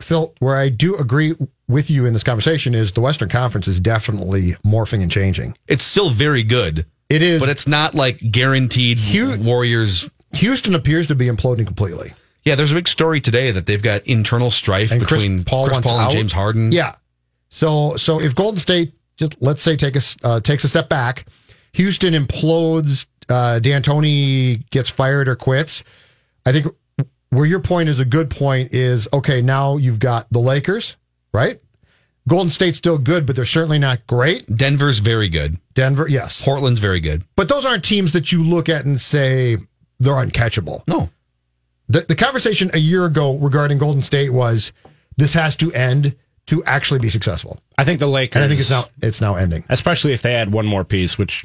[0.00, 1.34] Phil, where I do agree
[1.68, 5.56] with you in this conversation is the Western Conference is definitely morphing and changing.
[5.68, 10.10] It's still very good, It is, but it's not like guaranteed Hu- Warriors.
[10.34, 12.12] Houston appears to be imploding completely.
[12.44, 15.66] Yeah, there's a big story today that they've got internal strife And Chris between Paul
[15.66, 16.12] Chris Paul and out.
[16.12, 16.72] James Harden.
[16.72, 16.96] Yeah.
[17.48, 21.26] So, so if Golden State just let's say take a uh, takes a step back,
[21.74, 25.84] Houston implodes, uh, D'Antoni gets fired or quits.
[26.44, 26.66] I think
[27.30, 29.40] where your point is a good point is okay.
[29.42, 30.96] Now you've got the Lakers,
[31.32, 31.60] right?
[32.28, 34.44] Golden State's still good, but they're certainly not great.
[34.54, 35.58] Denver's very good.
[35.74, 37.24] Denver, yes, Portland's very good.
[37.34, 39.56] but those aren't teams that you look at and say
[39.98, 40.86] they're uncatchable.
[40.86, 41.10] No,
[41.92, 44.72] The, the conversation a year ago regarding Golden State was
[45.18, 48.36] this has to end to actually be successful, I think the Lakers.
[48.36, 49.64] and I think it's now it's now ending.
[49.68, 51.44] especially if they add one more piece, which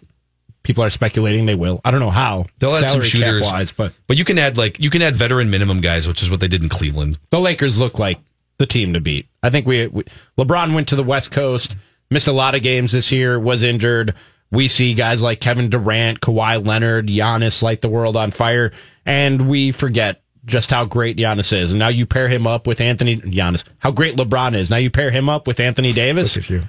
[0.63, 1.81] people are speculating they will.
[1.83, 2.45] I don't know how.
[2.60, 3.43] they'll add some shooters.
[3.43, 6.31] wise, but but you can add like you can add veteran minimum guys, which is
[6.31, 7.19] what they did in Cleveland.
[7.29, 8.19] the Lakers look like
[8.57, 9.27] the team to beat.
[9.43, 10.03] I think we, we
[10.38, 11.75] LeBron went to the West Coast,
[12.10, 14.13] missed a lot of games this year, was injured.
[14.49, 18.71] We see guys like Kevin Durant, Kawhi Leonard, Giannis light the world on fire,
[19.05, 21.71] and we forget just how great Giannis is.
[21.71, 24.69] And now you pair him up with Anthony Giannis, how great LeBron is.
[24.69, 26.36] Now you pair him up with Anthony Davis.
[26.36, 26.63] Look at you.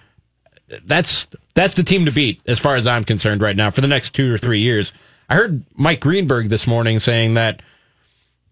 [0.84, 3.86] That's that's the team to beat as far as I'm concerned right now for the
[3.86, 4.92] next two or three years.
[5.30, 7.62] I heard Mike Greenberg this morning saying that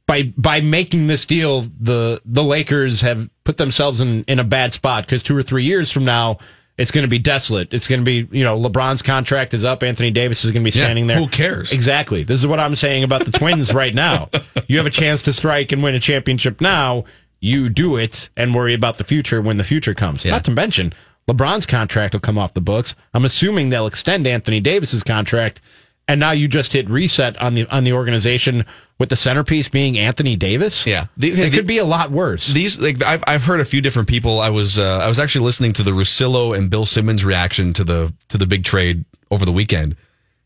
[0.06, 4.72] by by making this deal, the the Lakers have put themselves in in a bad
[4.72, 6.38] spot because two or three years from now.
[6.78, 7.72] It's going to be desolate.
[7.72, 9.82] It's going to be, you know, LeBron's contract is up.
[9.82, 11.16] Anthony Davis is going to be Yeah, standing there.
[11.16, 11.72] who cares?
[11.72, 12.22] Exactly.
[12.22, 14.28] This is what I'm saying about the Twins right now.
[14.68, 17.04] You have a chance to strike and win a championship now.
[17.40, 20.24] You do it and worry about the future when the future comes.
[20.24, 20.92] Not to mention,
[21.30, 22.96] LeBron's contract will come off the books.
[23.14, 25.60] I'm assuming they'll extend Anthony Davis's contract,
[26.08, 28.64] and now you just hit reset on the on the organization
[28.98, 30.86] with the centerpiece being Anthony Davis.
[30.86, 31.06] Yeah.
[31.16, 32.46] The- it the- could be a lot worse.
[32.46, 34.40] These like I've I've heard a few different people.
[34.40, 37.84] I was uh, I was actually listening to the Russillo and Bill Simmons reaction to
[37.84, 39.96] the to the big trade over the weekend,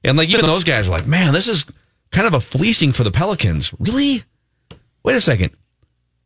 [0.05, 1.65] and like even those guys are like, man, this is
[2.11, 3.73] kind of a fleecing for the Pelicans.
[3.79, 4.23] Really?
[5.05, 5.51] Wait a second.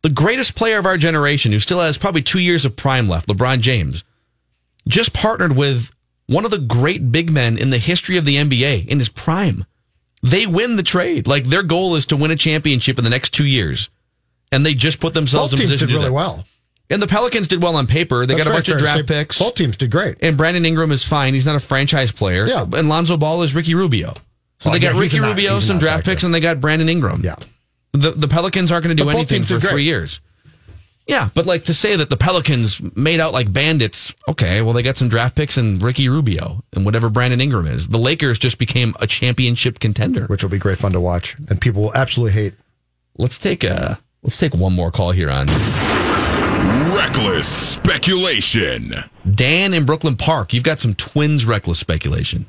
[0.02, 3.28] The greatest player of our generation, who still has probably two years of prime left,
[3.28, 4.04] LeBron James,
[4.86, 5.90] just partnered with
[6.26, 9.64] one of the great big men in the history of the NBA in his prime.
[10.24, 11.26] They win the trade.
[11.28, 13.90] Like their goal is to win a championship in the next two years,
[14.50, 16.14] and they just put Both themselves in teams position did to do really that.
[16.14, 16.44] well.
[16.90, 18.26] And the Pelicans did well on paper.
[18.26, 19.38] They That's got a bunch of draft picks.
[19.38, 20.16] Both teams did great.
[20.20, 21.32] And Brandon Ingram is fine.
[21.34, 22.46] He's not a franchise player.
[22.46, 22.66] Yeah.
[22.74, 24.14] And Lonzo Ball is Ricky Rubio.
[24.60, 26.60] So Oh, they got yeah, Ricky a non- Rubio, some draft picks, and they got
[26.60, 27.22] Brandon Ingram.
[27.24, 27.36] Yeah.
[27.92, 30.20] The the Pelicans aren't going to do But anything for three years.
[31.06, 34.82] Yeah, but like to say that the Pelicans made out like bandits, okay, well they
[34.82, 37.88] got some draft picks and Ricky Rubio and whatever Brandon Ingram is.
[37.88, 40.26] The Lakers just became a championship contender.
[40.26, 42.54] which will be great fun to watch, and people will absolutely hate.
[43.18, 45.46] Let's take a let's take one more call here on
[46.96, 48.94] Reckless speculation.
[49.34, 50.52] Dan in Brooklyn Park.
[50.54, 52.46] You've got some Twins reckless speculation.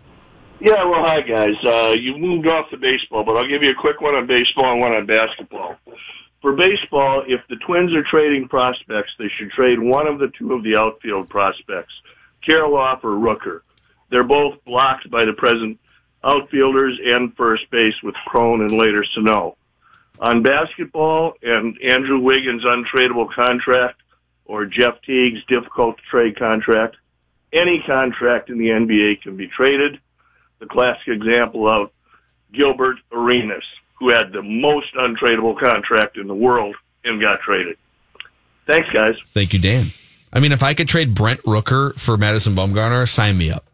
[0.61, 1.55] Yeah, well, hi guys.
[1.67, 4.71] Uh, you moved off the baseball, but I'll give you a quick one on baseball
[4.71, 5.75] and one on basketball.
[6.45, 10.53] For baseball, if the Twins are trading prospects, they should trade one of the two
[10.53, 11.91] of the outfield prospects,
[12.47, 13.62] Kirilloff or Rooker.
[14.12, 15.79] They're both blocked by the present
[16.23, 19.58] outfielders and first base with Cron and later Sano.
[20.19, 24.03] On basketball and Andrew Wiggins' untradeable contract
[24.45, 26.95] or Jeff Teague's difficult to trade contract,
[27.53, 29.99] any contract in the NBA can be traded.
[30.60, 31.89] The classic example of
[32.53, 37.77] Gilbert Arenas, who had the most untradeable contract in the world and got traded.
[38.67, 39.15] Thanks, guys.
[39.34, 39.88] Thank you, Dan.
[40.34, 43.65] I mean, if I could trade Brent Rooker for Madison Bumgarner, sign me up.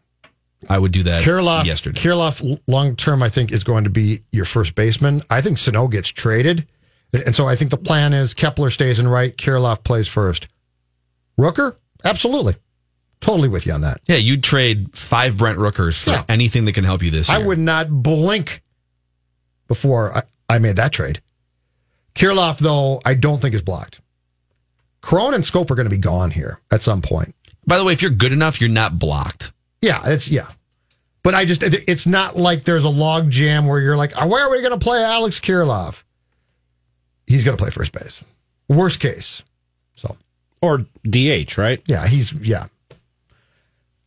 [0.68, 2.00] I would do that Kirilloff, yesterday.
[2.00, 5.22] Kirilloff long term, I think, is going to be your first baseman.
[5.28, 6.68] I think Sano gets traded.
[7.12, 10.46] And so I think the plan is Kepler stays in right, Kirilloff plays first.
[11.38, 11.76] Rooker?
[12.04, 12.54] Absolutely.
[13.20, 14.00] Totally with you on that.
[14.06, 16.24] Yeah, you'd trade five Brent Rookers for Yeah.
[16.28, 17.38] anything that can help you this year.
[17.38, 18.62] I would not blink
[19.72, 21.22] before I, I made that trade.
[22.14, 24.02] Kirilloff, though, I don't think is blocked.
[25.00, 27.34] Cron and Schoop are going to be gone here at some point.
[27.66, 29.50] By the way, if you're good enough, you're not blocked.
[29.80, 30.48] Yeah, it's yeah.
[31.22, 34.46] But I just it's not like there's a log jam where you're like, uh, where
[34.46, 36.02] are we going to play Alex Kirilloff?
[37.26, 38.22] He's going to play first base.
[38.68, 39.42] Worst case.
[39.94, 40.18] So
[40.60, 41.80] or DH, right?
[41.86, 42.66] Yeah, he's yeah.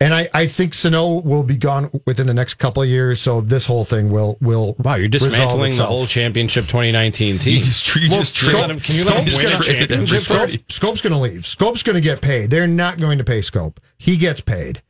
[0.02, 3.40] And I, I think Sano will be gone within the next couple of years, so
[3.40, 7.58] this whole thing will will Wow, you're dismantling the whole championship 2019 team.
[7.60, 9.46] You just, you Well, just Schoop- trade let him- can you let him Schoop's win
[9.46, 10.20] a gonna- championship?
[10.24, 11.42] Schoop- Schoop's going to leave.
[11.44, 12.50] Schoop's going to get paid.
[12.50, 13.78] They're not going to pay Schoop.
[13.98, 14.82] He gets paid.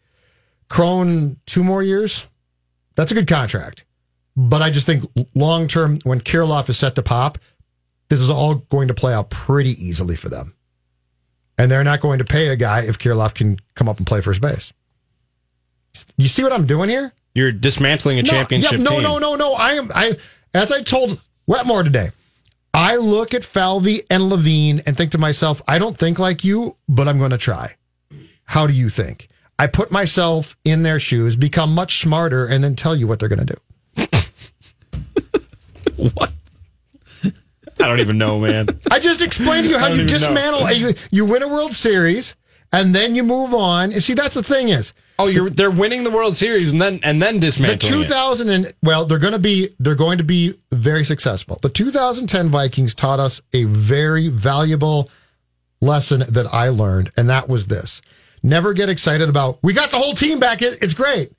[0.69, 2.25] Cron, two more years.
[2.95, 3.85] That's a good contract.
[4.35, 5.03] But I just think
[5.35, 7.37] long term, when Kirilloff is set to pop,
[8.09, 10.55] this is all going to play out pretty easily for them.
[11.59, 14.19] And they're not going to pay a guy if Kirilloff can come up and play
[14.21, 14.73] first base.
[16.17, 17.13] You see what I'm doing here?
[17.33, 19.03] You're dismantling a No, championship yeah, no, team.
[19.03, 19.53] no, no, no.
[19.53, 19.91] I am.
[19.93, 20.17] I
[20.53, 22.09] as I told Wetmore today.
[22.73, 26.75] I look at Falvey and Levine and think to myself, I don't think like you,
[26.89, 27.75] but I'm going to try.
[28.43, 29.29] How do you think?
[29.57, 33.29] I put myself in their shoes, become much smarter, and then tell you what they're
[33.29, 33.55] going to
[33.95, 34.07] do.
[35.95, 36.31] What?
[37.23, 38.67] I don't even know, man.
[38.91, 40.69] I just explained to you how you dismantle.
[40.71, 42.35] You, you win a World Series,
[42.71, 43.91] and then you move on.
[43.93, 46.99] And see, that's the thing is, Oh, you're they're winning the World Series and then
[47.03, 47.93] and then the dismantling.
[48.01, 48.05] it.
[48.07, 52.49] 2000 and well they're going to be they're going to be very successful the 2010
[52.49, 55.09] vikings taught us a very valuable
[55.81, 58.01] lesson that i learned and that was this
[58.43, 61.31] never get excited about we got the whole team back It- it's great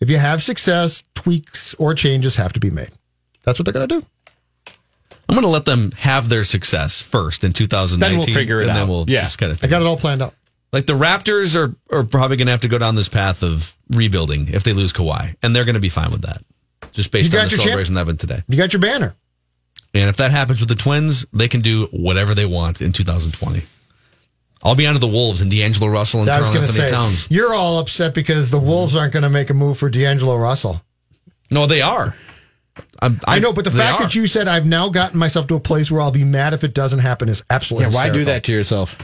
[0.00, 2.90] if you have success tweaks or changes have to be made
[3.44, 4.06] that's what they're going to do
[5.28, 8.00] I'm going to let them have their success first in 2019.
[8.00, 8.74] Then we'll figure it and out.
[8.80, 9.20] Then we'll Yeah.
[9.20, 10.34] just kind of i got it all planned out
[10.72, 13.76] Like the Raptors are, are probably going to have to go down this path of
[13.90, 16.42] rebuilding if they lose Kawhi, and they're going to be fine with that,
[16.92, 18.42] just based on the your champ- celebration that happened today.
[18.48, 19.14] you got your banner
[19.92, 23.62] And if that happens with the Twins, they can do whatever they want in 2020.
[24.64, 26.88] I'll be onto the Wolves and D'Angelo Russell and i was Carl going to Anthony
[26.88, 27.28] say Towns.
[27.30, 30.80] you're all upset because the wolves aren't going to make a move for d'angelo russell
[31.50, 32.14] No, they are.
[33.00, 34.04] I'm, I know, but the fact are.
[34.04, 36.62] that you said I've now gotten myself to a place where I'll be mad if
[36.64, 38.96] it doesn't happen is absolutely Yeah, why do that to yourself?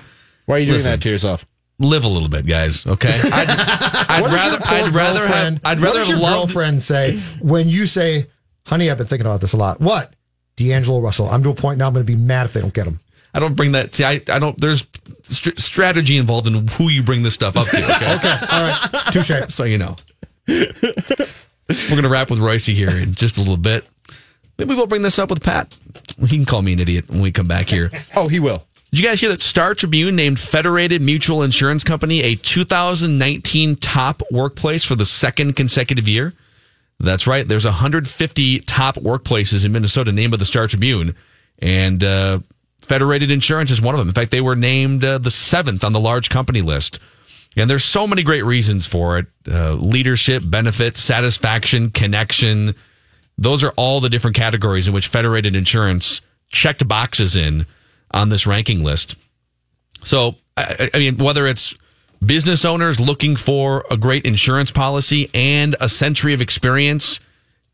[0.46, 0.92] Why are you doing Listen.
[0.92, 1.44] that to yourself?
[1.78, 2.86] Live a little bit, guys.
[2.86, 6.08] Okay, I'd, I'd What rather, your poor I'd rather have, girlfriend- I'd what rather does
[6.08, 6.48] have your loved.
[6.54, 8.26] girlfriend say when you say,
[8.66, 10.14] "Honey, I've been thinking about this a lot." What?
[10.56, 11.28] D'Angelo Russell.
[11.28, 11.86] I'm to a point now.
[11.86, 12.98] I'm going to be mad if they don't get him.
[13.32, 13.94] I don't bring that.
[13.94, 14.60] See, I, I don't.
[14.60, 14.86] There's
[15.22, 17.76] st- strategy involved in who you bring this stuff up to.
[17.84, 19.30] Okay, Okay, all right, touche.
[19.48, 19.94] so you know.
[20.48, 23.84] We're gonna wrap with Royce here in just a little bit.
[24.56, 25.76] Maybe we'll bring this up with Pat.
[26.18, 27.90] He can call me an idiot when we come back here.
[28.16, 28.64] Oh, he will.
[28.90, 34.22] Did you guys hear that Star Tribune named Federated Mutual Insurance Company a 2019 top
[34.30, 36.32] workplace for the second consecutive year?
[36.98, 37.46] That's right.
[37.46, 41.14] There's 150 top workplaces in Minnesota named by the Star Tribune,
[41.58, 42.40] and uh,
[42.80, 44.08] Federated Insurance is one of them.
[44.08, 46.98] In fact, they were named uh, the seventh on the large company list.
[47.58, 52.74] And there's so many great reasons for it: uh, leadership, benefits, satisfaction, connection.
[53.36, 57.66] Those are all the different categories in which Federated Insurance checked boxes in
[58.12, 59.16] on this ranking list.
[60.04, 61.76] So, I, I mean, whether it's
[62.24, 67.20] business owners looking for a great insurance policy and a century of experience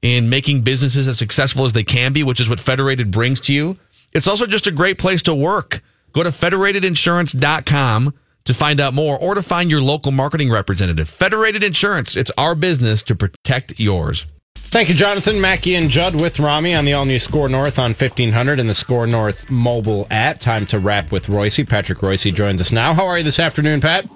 [0.02, 3.54] in making businesses as successful as they can be, which is what Federated brings to
[3.54, 3.78] you,
[4.12, 5.82] it's also just a great place to work.
[6.12, 11.08] Go to federatedinsurance.com to find out more or to find your local marketing representative.
[11.08, 14.26] Federated Insurance, it's our business to protect yours.
[14.66, 17.90] Thank you, Jonathan, Mackey, and Judd with Rami on the all new SKOR North on
[17.90, 20.40] 1500 and the SKOR North mobile app.
[20.40, 21.62] Time to wrap with Royce.
[21.64, 22.92] Patrick Royce joins us now.
[22.92, 24.08] How are you this afternoon, Pat?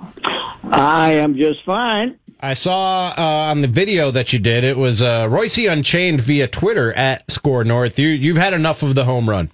[0.64, 2.18] I am just fine.
[2.40, 6.46] I saw uh, on the video that you did, it was uh, Royce Unchained via
[6.48, 7.98] Twitter at SKOR North.
[7.98, 9.50] You, you've had enough of the home run.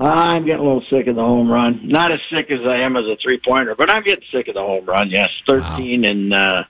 [0.00, 1.80] I'm getting a little sick of the home run.
[1.84, 4.54] Not as sick as I am as a three pointer, but I'm getting sick of
[4.54, 5.10] the home run.
[5.10, 6.62] Yes, thirteen and uh,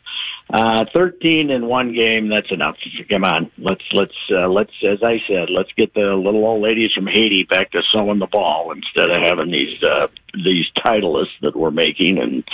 [0.53, 2.29] uh, thirteen in one game.
[2.29, 2.77] That's enough.
[3.09, 6.93] Come on, let's let's uh, let's as I said, let's get the little old ladies
[6.95, 11.57] from Haiti back to sewing the ball instead of having these uh, these titleists that
[11.57, 12.45] we're making and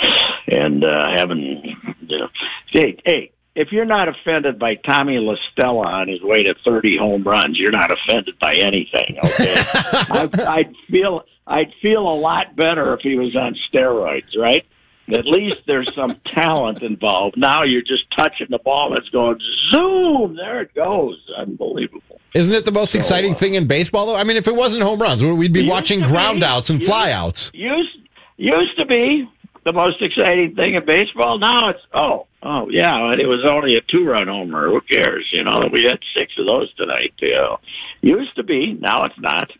[0.47, 2.29] and uh, having you know.
[2.71, 6.97] Hey, hey, if you're not offended by Tommy La Stella on his way to 30
[6.99, 9.17] home runs, you're not offended by anything.
[9.23, 14.63] Okay, I, I'd feel I'd feel a lot better if he was on steroids, right?
[15.11, 17.37] At least there's some talent involved.
[17.37, 19.39] Now you're just touching the ball that's going
[19.71, 20.35] zoom.
[20.35, 21.17] There it goes.
[21.37, 22.19] Unbelievable.
[22.33, 24.15] Isn't it the most exciting uh, thing in baseball, though?
[24.15, 27.51] I mean, if it wasn't home runs, we'd be watching groundouts and flyouts.
[27.53, 27.97] Used
[28.37, 29.27] used to be
[29.63, 31.39] the most exciting thing in baseball.
[31.39, 34.69] Now it's oh oh yeah, and it was only a two run homer.
[34.69, 35.27] Who cares?
[35.31, 37.13] You know, we had six of those tonight.
[37.21, 37.59] Know,
[38.01, 38.73] used to be.
[38.73, 39.51] Now it's not.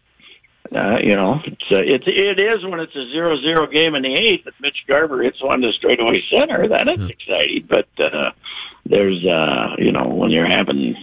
[0.74, 4.03] Uh, you know, it's uh, it's it is when it's a zero zero game in
[4.03, 4.47] the eighth.
[4.47, 7.68] If Mitch Garver hits one to straightaway center, then it's exciting.
[7.70, 8.32] But uh,
[8.86, 10.95] there's uh, you know when you're having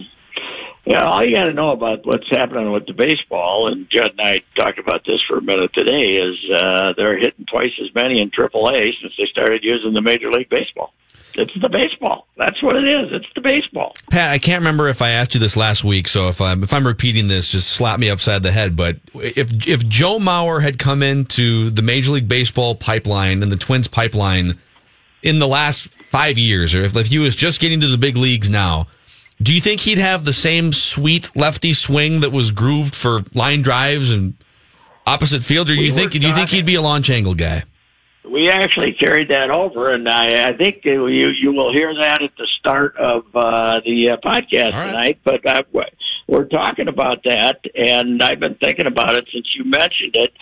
[0.85, 4.21] yeah, all you got to know about what's happening with the baseball, and Judd and
[4.21, 8.21] I talked about this for a minute today, is uh, they're hitting twice as many
[8.21, 10.93] in AAA since they started using the Major League Baseball.
[11.37, 12.27] It's the baseball.
[12.37, 13.11] That's what it is.
[13.11, 13.95] It's the baseball.
[14.09, 16.73] Pat, I can't remember if I asked you this last week, so if I'm if
[16.73, 18.75] I'm repeating this, just slap me upside the head.
[18.75, 23.57] But if if Joe Mauer had come into the Major League Baseball pipeline and the
[23.57, 24.57] Twins pipeline
[25.23, 28.15] in the last five years, or if, if he was just getting to the big
[28.15, 28.87] leagues now,
[29.41, 33.61] do you think he'd have the same sweet lefty swing that was grooved for line
[33.61, 34.35] drives and
[35.05, 37.35] opposite field, or do you We think do you think he'd be a launch angle
[37.35, 37.63] guy?
[38.31, 42.31] We actually carried that over, and I, I think you you will hear that at
[42.37, 45.19] the start of uh, the uh, podcast tonight.
[45.23, 45.63] But uh,
[46.27, 50.33] we're talking about that, and I've been thinking about it since you mentioned it.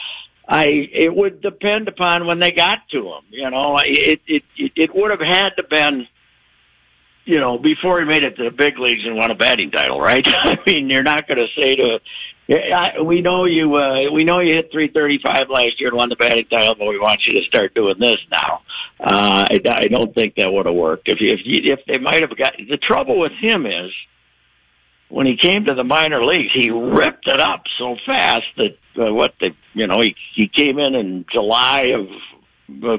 [0.48, 3.24] I it would depend upon when they got to him.
[3.30, 6.08] You know, it it it, it would have had to been.
[7.26, 10.02] You know, before he made it to the big leagues and won a batting title,
[10.02, 10.28] right?
[10.44, 12.00] I mean, you're not going to say to
[12.48, 12.58] yeah,
[12.98, 13.76] I, we know you.
[13.76, 17.00] Uh, we know you hit 335 last year and won the batting title, but we
[17.00, 18.62] want you to start doing this now.
[19.00, 21.08] Uh, I, I don't think that would have worked.
[21.08, 23.92] If if you, if they might have got the trouble with him is
[25.10, 29.14] when he came to the minor leagues, he ripped it up so fast that uh,
[29.14, 32.08] what the you know he he came in in July of.
[32.84, 32.98] Uh,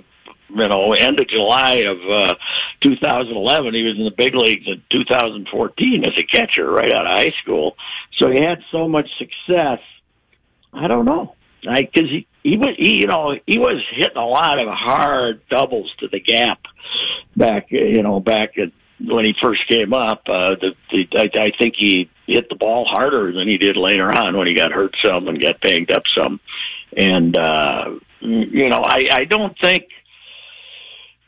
[0.54, 2.34] you know, end of July of uh,
[2.82, 3.74] 2011.
[3.74, 7.32] He was in the big leagues in 2014 as a catcher right out of high
[7.42, 7.76] school.
[8.18, 9.80] So he had so much success.
[10.72, 11.34] I don't know,
[11.68, 15.40] I, because he he was he, you know he was hitting a lot of hard
[15.48, 16.60] doubles to the gap
[17.36, 20.22] back you know back at when he first came up.
[20.26, 24.10] Uh, the, the I, I think he hit the ball harder than he did later
[24.10, 26.40] on when he got hurt some and got banged up some.
[26.96, 27.84] And uh,
[28.20, 29.84] you know, I I don't think.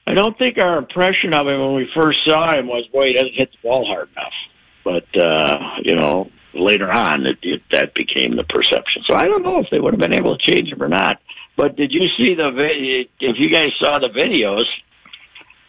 [0.06, 3.12] I don't think our impression of him when we first saw him was, boy, he
[3.14, 4.32] doesn't hit the ball hard enough.
[4.84, 9.02] But uh, you know, later on, it, it, that became the perception.
[9.06, 11.18] So I don't know if they would have been able to change him or not.
[11.56, 12.48] But did you see the?
[13.20, 14.64] If you guys saw the videos,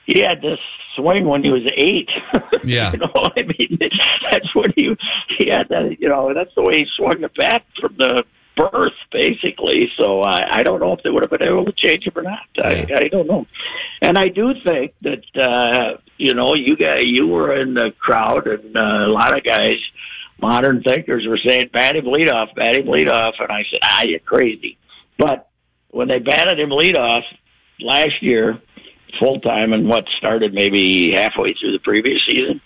[0.05, 0.59] he had this
[0.95, 2.09] swing when he was eight.
[2.63, 2.91] Yeah.
[2.91, 3.79] you know, I mean,
[4.31, 4.93] that's what he
[5.37, 5.97] he had that.
[5.99, 8.23] You know, that's the way he swung the bat from the
[8.57, 9.89] birth, basically.
[9.97, 12.23] So I, I don't know if they would have been able to change him or
[12.23, 12.47] not.
[12.57, 13.45] I, I don't know.
[14.01, 18.47] And I do think that uh, you know, you guys, you were in the crowd,
[18.47, 19.77] and uh, a lot of guys,
[20.41, 24.19] modern thinkers, were saying bat him leadoff, bat him leadoff, and I said, ah, you're
[24.19, 24.77] crazy.
[25.17, 25.49] But
[25.89, 27.23] when they batted him leadoff
[27.79, 28.59] last year,
[29.19, 32.61] full time, and what started maybe halfway through the previous season,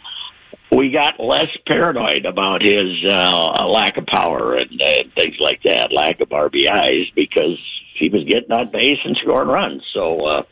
[0.76, 5.92] we got less paranoid about his uh, lack of power and uh, things like that,
[5.92, 7.60] lack of RBIs, because
[8.00, 9.84] he was getting on base and scoring runs.
[9.94, 10.44] So, uh,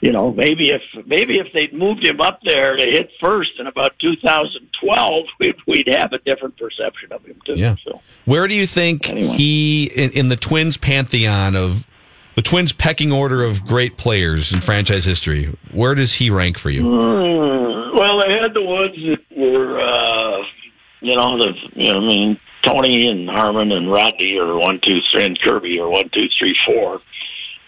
[0.00, 3.66] you know, maybe if maybe if they'd moved him up there to hit first in
[3.66, 7.54] about 2012, we'd, we'd have a different perception of him too.
[7.54, 7.76] Yeah.
[7.84, 8.00] So.
[8.24, 11.86] Where do you think he in, in the Twins pantheon of
[12.36, 15.56] the Twins pecking order of great players in franchise history?
[15.72, 16.82] Where does he rank for you?
[16.82, 20.42] Hmm, well, they had the ones that were, uh,
[21.00, 24.98] you know, the you know, I mean, Tony and Harmon and Rodney are one, two,
[25.10, 27.00] three, and Kirby are one, two, three, four,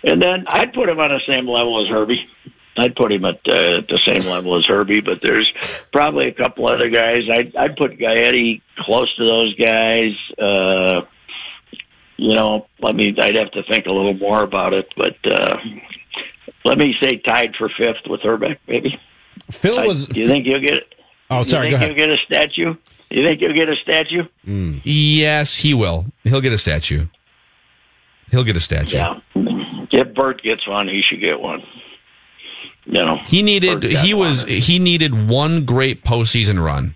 [0.04, 2.28] and then I'd put him on the same level as Herbie.
[2.76, 5.52] I'd put him at, uh, the same level as Herbie, but there's
[5.92, 7.22] probably a couple other guys.
[7.28, 10.12] I'd, I'd put Gaetti close to those guys.
[10.38, 11.06] Uh,
[12.16, 13.16] you know, let me.
[13.18, 15.56] I'd have to think a little more about it, but uh,
[16.64, 19.00] let me say tied for fifth with Hrbek, maybe.
[19.50, 20.06] Phil was.
[20.06, 20.94] Do you think you'll get?
[21.30, 21.70] Oh, sorry.
[21.70, 22.74] You think you'll get a statue?
[23.10, 24.24] You think you'll get a statue?
[24.44, 24.78] Hmm.
[24.84, 26.06] Yes, he will.
[26.24, 27.06] He'll get a statue.
[28.30, 28.98] He'll get a statue.
[28.98, 29.20] Yeah.
[29.90, 31.62] If Bert gets one, he should get one.
[32.84, 36.94] You know, He needed he was he needed one great postseason run.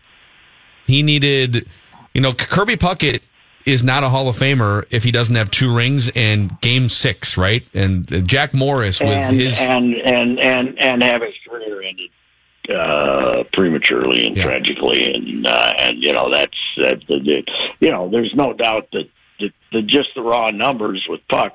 [0.86, 1.68] He needed
[2.14, 3.20] you know Kirby Puckett
[3.66, 7.36] is not a Hall of Famer if he doesn't have two rings and game six,
[7.36, 7.66] right?
[7.74, 12.11] And Jack Morris with and, his and and and and have his career ended.
[12.68, 17.00] Uh, prematurely and tragically, and uh, and you know that's that.
[17.08, 17.42] The, the,
[17.80, 19.08] you know, there's no doubt that
[19.40, 21.54] the, the just the raw numbers with Puck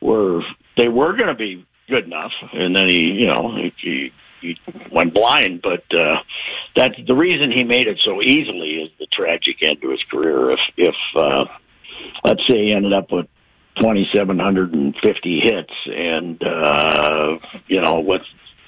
[0.00, 0.42] were
[0.76, 4.56] they were going to be good enough, and then he, you know, he, he, he
[4.90, 5.62] went blind.
[5.62, 6.16] But uh,
[6.74, 10.52] that's the reason he made it so easily is the tragic end to his career.
[10.52, 11.44] If if uh,
[12.24, 13.26] let's say he ended up with
[13.76, 17.38] 2,750 hits, and uh,
[17.68, 18.22] you know with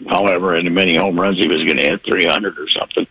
[0.09, 3.07] however in many home runs he was going to hit 300 or something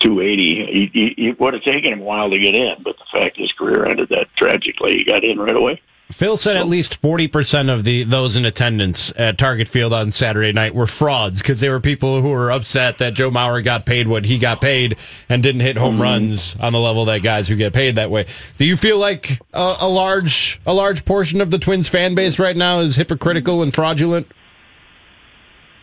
[0.00, 3.18] 280 he, he, it would have taken him a while to get in but the
[3.18, 5.80] fact his career ended that tragically he got in right away
[6.10, 10.12] Phil said at least forty percent of the those in attendance at Target Field on
[10.12, 13.86] Saturday night were frauds because they were people who were upset that Joe Mauer got
[13.86, 16.02] paid what he got paid and didn't hit home mm-hmm.
[16.02, 18.26] runs on the level that guys who get paid that way.
[18.56, 22.38] Do you feel like a, a large a large portion of the Twins fan base
[22.38, 24.30] right now is hypocritical and fraudulent?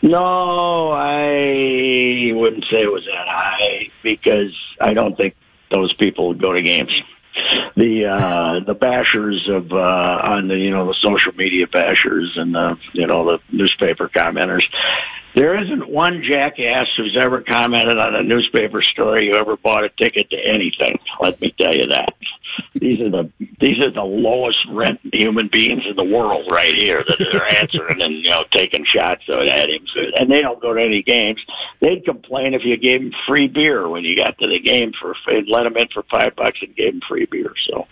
[0.04, 5.34] No, I wouldn't say it was that high because I don't think
[5.72, 6.92] those people would go to games.
[7.78, 12.54] The uh the bashers of uh on the you know the social media bashers and
[12.54, 14.64] the you know the newspaper commenters.
[15.36, 19.90] There isn't one jackass who's ever commented on a newspaper story who ever bought a
[19.90, 21.00] ticket to anything.
[21.22, 22.14] Let me tell you that.
[22.76, 27.04] These are the these are the lowest rent human beings in the world right here
[27.08, 29.86] that they're answering and you know taking shots at him.
[30.20, 31.40] And they don't go to any games.
[31.82, 35.16] They'd complain if you gave them free beer when you got to the game for
[35.48, 37.54] let them in for five bucks and gave them free beer.
[37.70, 37.88] So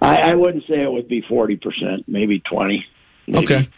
[0.00, 2.84] I, I wouldn't say it would be forty percent, maybe twenty.
[3.26, 3.68] Maybe, Okay.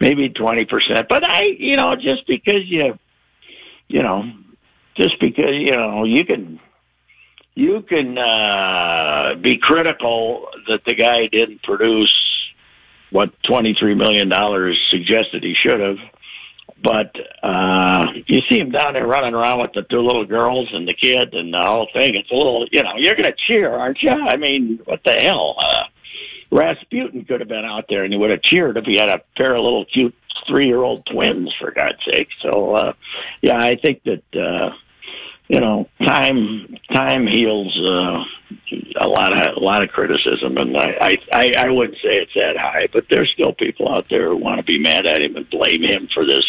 [0.00, 1.06] maybe twenty percent.
[1.08, 2.98] But I, you know, just because you,
[3.88, 4.22] you know,
[4.96, 6.60] just because you know you can
[7.54, 12.12] you can uh, be critical that the guy didn't produce
[13.10, 15.98] what twenty three million dollars suggested he should have.
[16.82, 20.86] But uh, you see him down there running around with the two little girls and
[20.86, 22.14] the kid and the whole thing.
[22.14, 24.10] It's a little, you know, you're going to cheer, aren't you?
[24.10, 25.56] I mean, what the hell?
[25.58, 25.84] Uh,
[26.50, 29.22] Rasputin could have been out there and he would have cheered if he had a
[29.36, 30.14] pair of little cute
[30.46, 32.28] three year old twins, for God's sake.
[32.42, 32.92] So, uh,
[33.40, 34.70] yeah, I think that, uh,
[35.48, 38.24] you know, time time heals uh,
[39.00, 42.56] a lot of a lot of criticism, and I, I I wouldn't say it's that
[42.56, 45.48] high, but there's still people out there who want to be mad at him and
[45.50, 46.46] blame him for this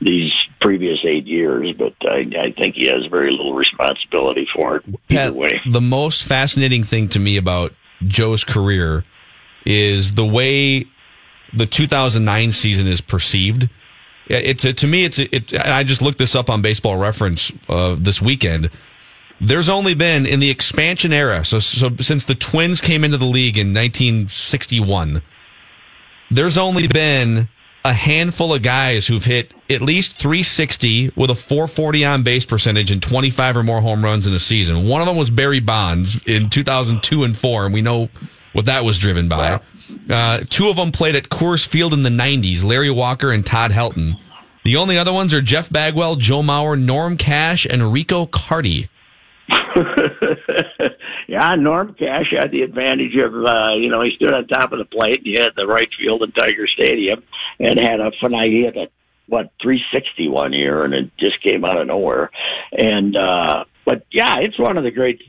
[0.00, 1.74] these previous eight years.
[1.76, 5.60] But I I think he has very little responsibility for it either way.
[5.66, 7.74] The most fascinating thing to me about
[8.06, 9.04] Joe's career
[9.66, 10.86] is the way
[11.52, 13.68] the 2009 season is perceived.
[14.28, 15.54] Yeah, It's a, to me, it's a, it.
[15.58, 18.70] I just looked this up on Baseball Reference uh, this weekend.
[19.40, 23.26] There's only been in the expansion era, so so since the Twins came into the
[23.26, 25.20] league in 1961,
[26.30, 27.48] there's only been
[27.84, 32.92] a handful of guys who've hit at least 360 with a 440 on base percentage
[32.92, 34.86] and 25 or more home runs in a season.
[34.86, 38.08] One of them was Barry Bonds in 2002 and 4, and we know
[38.52, 39.60] what that was driven by.
[40.08, 43.70] Uh, two of them played at Coors Field in the 90s, Larry Walker and Todd
[43.70, 44.18] Helton.
[44.64, 48.88] The only other ones are Jeff Bagwell, Joe Mauer, Norm Cash, and Rico Carty.
[51.28, 54.78] yeah, Norm Cash had the advantage of uh, you know he stood on top of
[54.78, 57.22] the plate and he had the right field in Tiger Stadium
[57.58, 58.90] and had a fun idea that
[59.26, 62.30] what 360 one year and it just came out of nowhere
[62.72, 65.22] and uh but yeah it's one of the great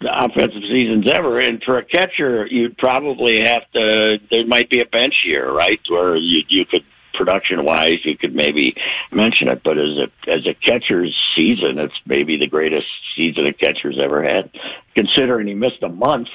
[0.00, 1.40] offensive seasons ever.
[1.40, 5.80] And for a catcher you'd probably have to there might be a bench year right
[5.88, 6.84] where you you could
[7.14, 8.74] production wise you could maybe
[9.10, 12.86] mention it but as a as a catcher's season it's maybe the greatest
[13.16, 14.48] season a catcher's ever had
[14.94, 16.28] considering he missed a month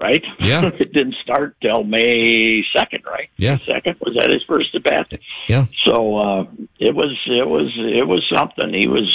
[0.00, 0.66] right Yeah.
[0.80, 3.58] it didn't start till may 2nd right Yeah.
[3.66, 5.12] second was that his first at bat
[5.48, 5.66] Yeah.
[5.84, 6.44] so uh
[6.78, 9.08] it was it was it was something he was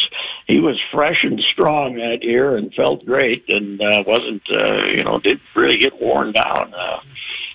[0.47, 5.03] he was fresh and strong that year and felt great and uh wasn't uh you
[5.03, 6.99] know didn't really get worn down uh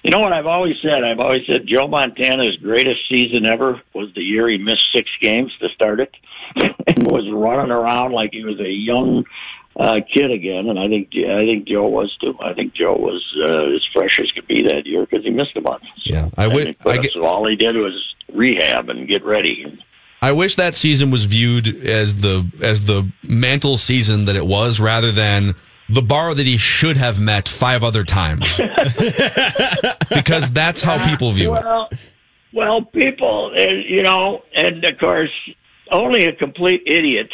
[0.02, 1.02] you know what I've always said?
[1.02, 5.50] I've always said Joe Montana's greatest season ever was the year he missed six games
[5.60, 6.14] to start it
[6.56, 9.24] and was running around like he was a young
[9.78, 10.68] uh, kid again.
[10.68, 12.36] And I think I think Joe was too.
[12.40, 15.56] I think Joe was uh, as fresh as could be that year because he missed
[15.56, 15.82] a month.
[16.04, 16.76] Yeah, I would.
[16.82, 19.80] But so all he did was rehab and get ready.
[20.22, 24.80] I wish that season was viewed as the as the mantle season that it was,
[24.80, 25.54] rather than
[25.88, 28.56] the bar that he should have met five other times.
[30.08, 31.62] because that's how people view it.
[31.62, 31.90] Well,
[32.54, 35.30] well, people, you know, and of course,
[35.90, 37.30] only a complete idiot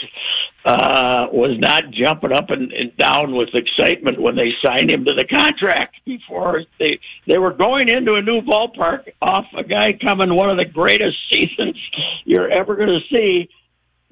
[0.64, 5.14] uh, was not jumping up and, and down with excitement when they signed him to
[5.14, 10.34] the contract before they they were going into a new ballpark off a guy coming
[10.34, 11.76] one of the greatest seasons
[12.24, 13.48] you're ever going to see.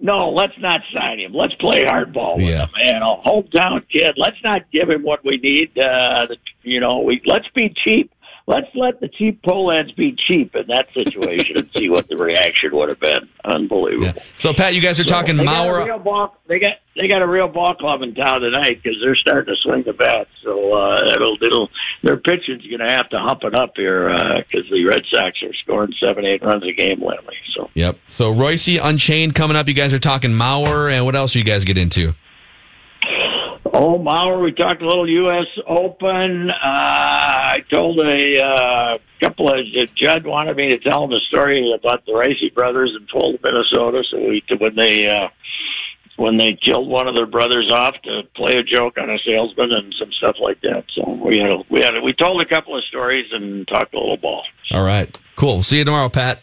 [0.00, 1.34] no, let's not sign him.
[1.34, 2.62] Let's play hardball with Yeah.
[2.62, 2.70] him.
[2.84, 4.12] You know, hometown kid.
[4.16, 5.70] Let's not give him what we need.
[5.76, 8.10] Uh, the, you know, we let's be cheap.
[8.48, 12.74] Let's let the cheap Pohlads be cheap in that situation and see what the reaction
[12.74, 13.28] would have been.
[13.44, 14.18] Unbelievable.
[14.36, 15.84] So, Pat, you guys are talking they Got a Mauer.
[15.84, 19.16] real ball, they got they got a real ball club in town tonight because they're
[19.16, 20.28] starting to swing the bat.
[20.42, 21.68] So uh, it'll it'll
[22.02, 25.52] their pitching's going to have to hump it up here because the Red Sox are
[25.62, 27.36] scoring seven eight runs a game lately.
[27.54, 27.98] So Yep.
[28.08, 29.68] So Royce Unchained coming up.
[29.68, 32.14] You guys are talking Mauer, and what else do you guys get into?
[33.80, 35.46] Oh, Mauer, we talked a little U.S.
[35.68, 36.50] Open.
[36.50, 39.64] Uh, I told a uh, couple of
[39.94, 44.02] Judd wanted me to tell him a story about the Ricey brothers in Fulton, Minnesota.
[44.10, 45.28] So we when they uh,
[46.16, 49.70] when they killed one of their brothers off to play a joke on a salesman
[49.70, 50.82] and some stuff like that.
[50.96, 53.94] So we had a, we had a, we told a couple of stories and talked
[53.94, 54.42] a little ball.
[54.72, 55.16] All right.
[55.36, 55.62] Cool.
[55.62, 56.42] See you tomorrow, Pat.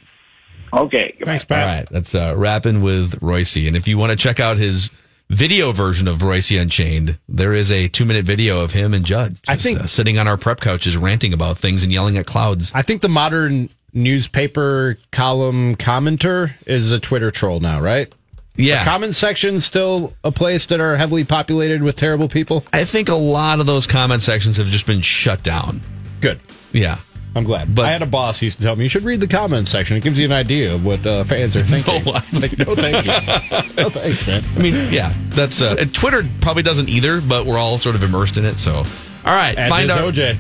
[0.71, 1.17] Okay.
[1.21, 1.59] Thanks, Pat.
[1.59, 1.89] All right.
[1.89, 3.57] That's uh, rapping with Royce.
[3.57, 4.89] And if you want to check out his
[5.29, 9.31] video version of Royce Unchained, there is a two minute video of him and Judd.
[9.43, 12.25] Just, I think- uh, sitting on our prep couches ranting about things and yelling at
[12.25, 12.71] clouds.
[12.75, 18.11] I think the modern newspaper column commenter is a Twitter troll now, right?
[18.57, 18.83] Yeah.
[18.83, 22.63] The comment section still a place that are heavily populated with terrible people.
[22.71, 25.81] I think a lot of those comment sections have just been shut down.
[26.21, 26.39] Good.
[26.71, 26.97] Yeah.
[27.35, 27.75] I'm glad.
[27.75, 29.69] But I had a boss who used to tell me you should read the comments
[29.69, 29.97] section.
[29.97, 32.05] It gives you an idea of what uh, fans are thinking.
[32.05, 33.11] No, like, no, thank you.
[33.83, 34.41] no, thanks, man.
[34.55, 38.37] I mean, yeah, that's uh, Twitter probably doesn't either, but we're all sort of immersed
[38.37, 38.57] in it.
[38.57, 38.85] So, all
[39.25, 40.37] right, As find our OJ.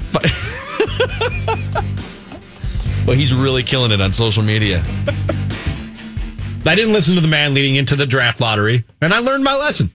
[3.05, 4.83] Well, he's really killing it on social media.
[6.65, 9.55] I didn't listen to the man leading into the draft lottery, and I learned my
[9.55, 9.83] lesson.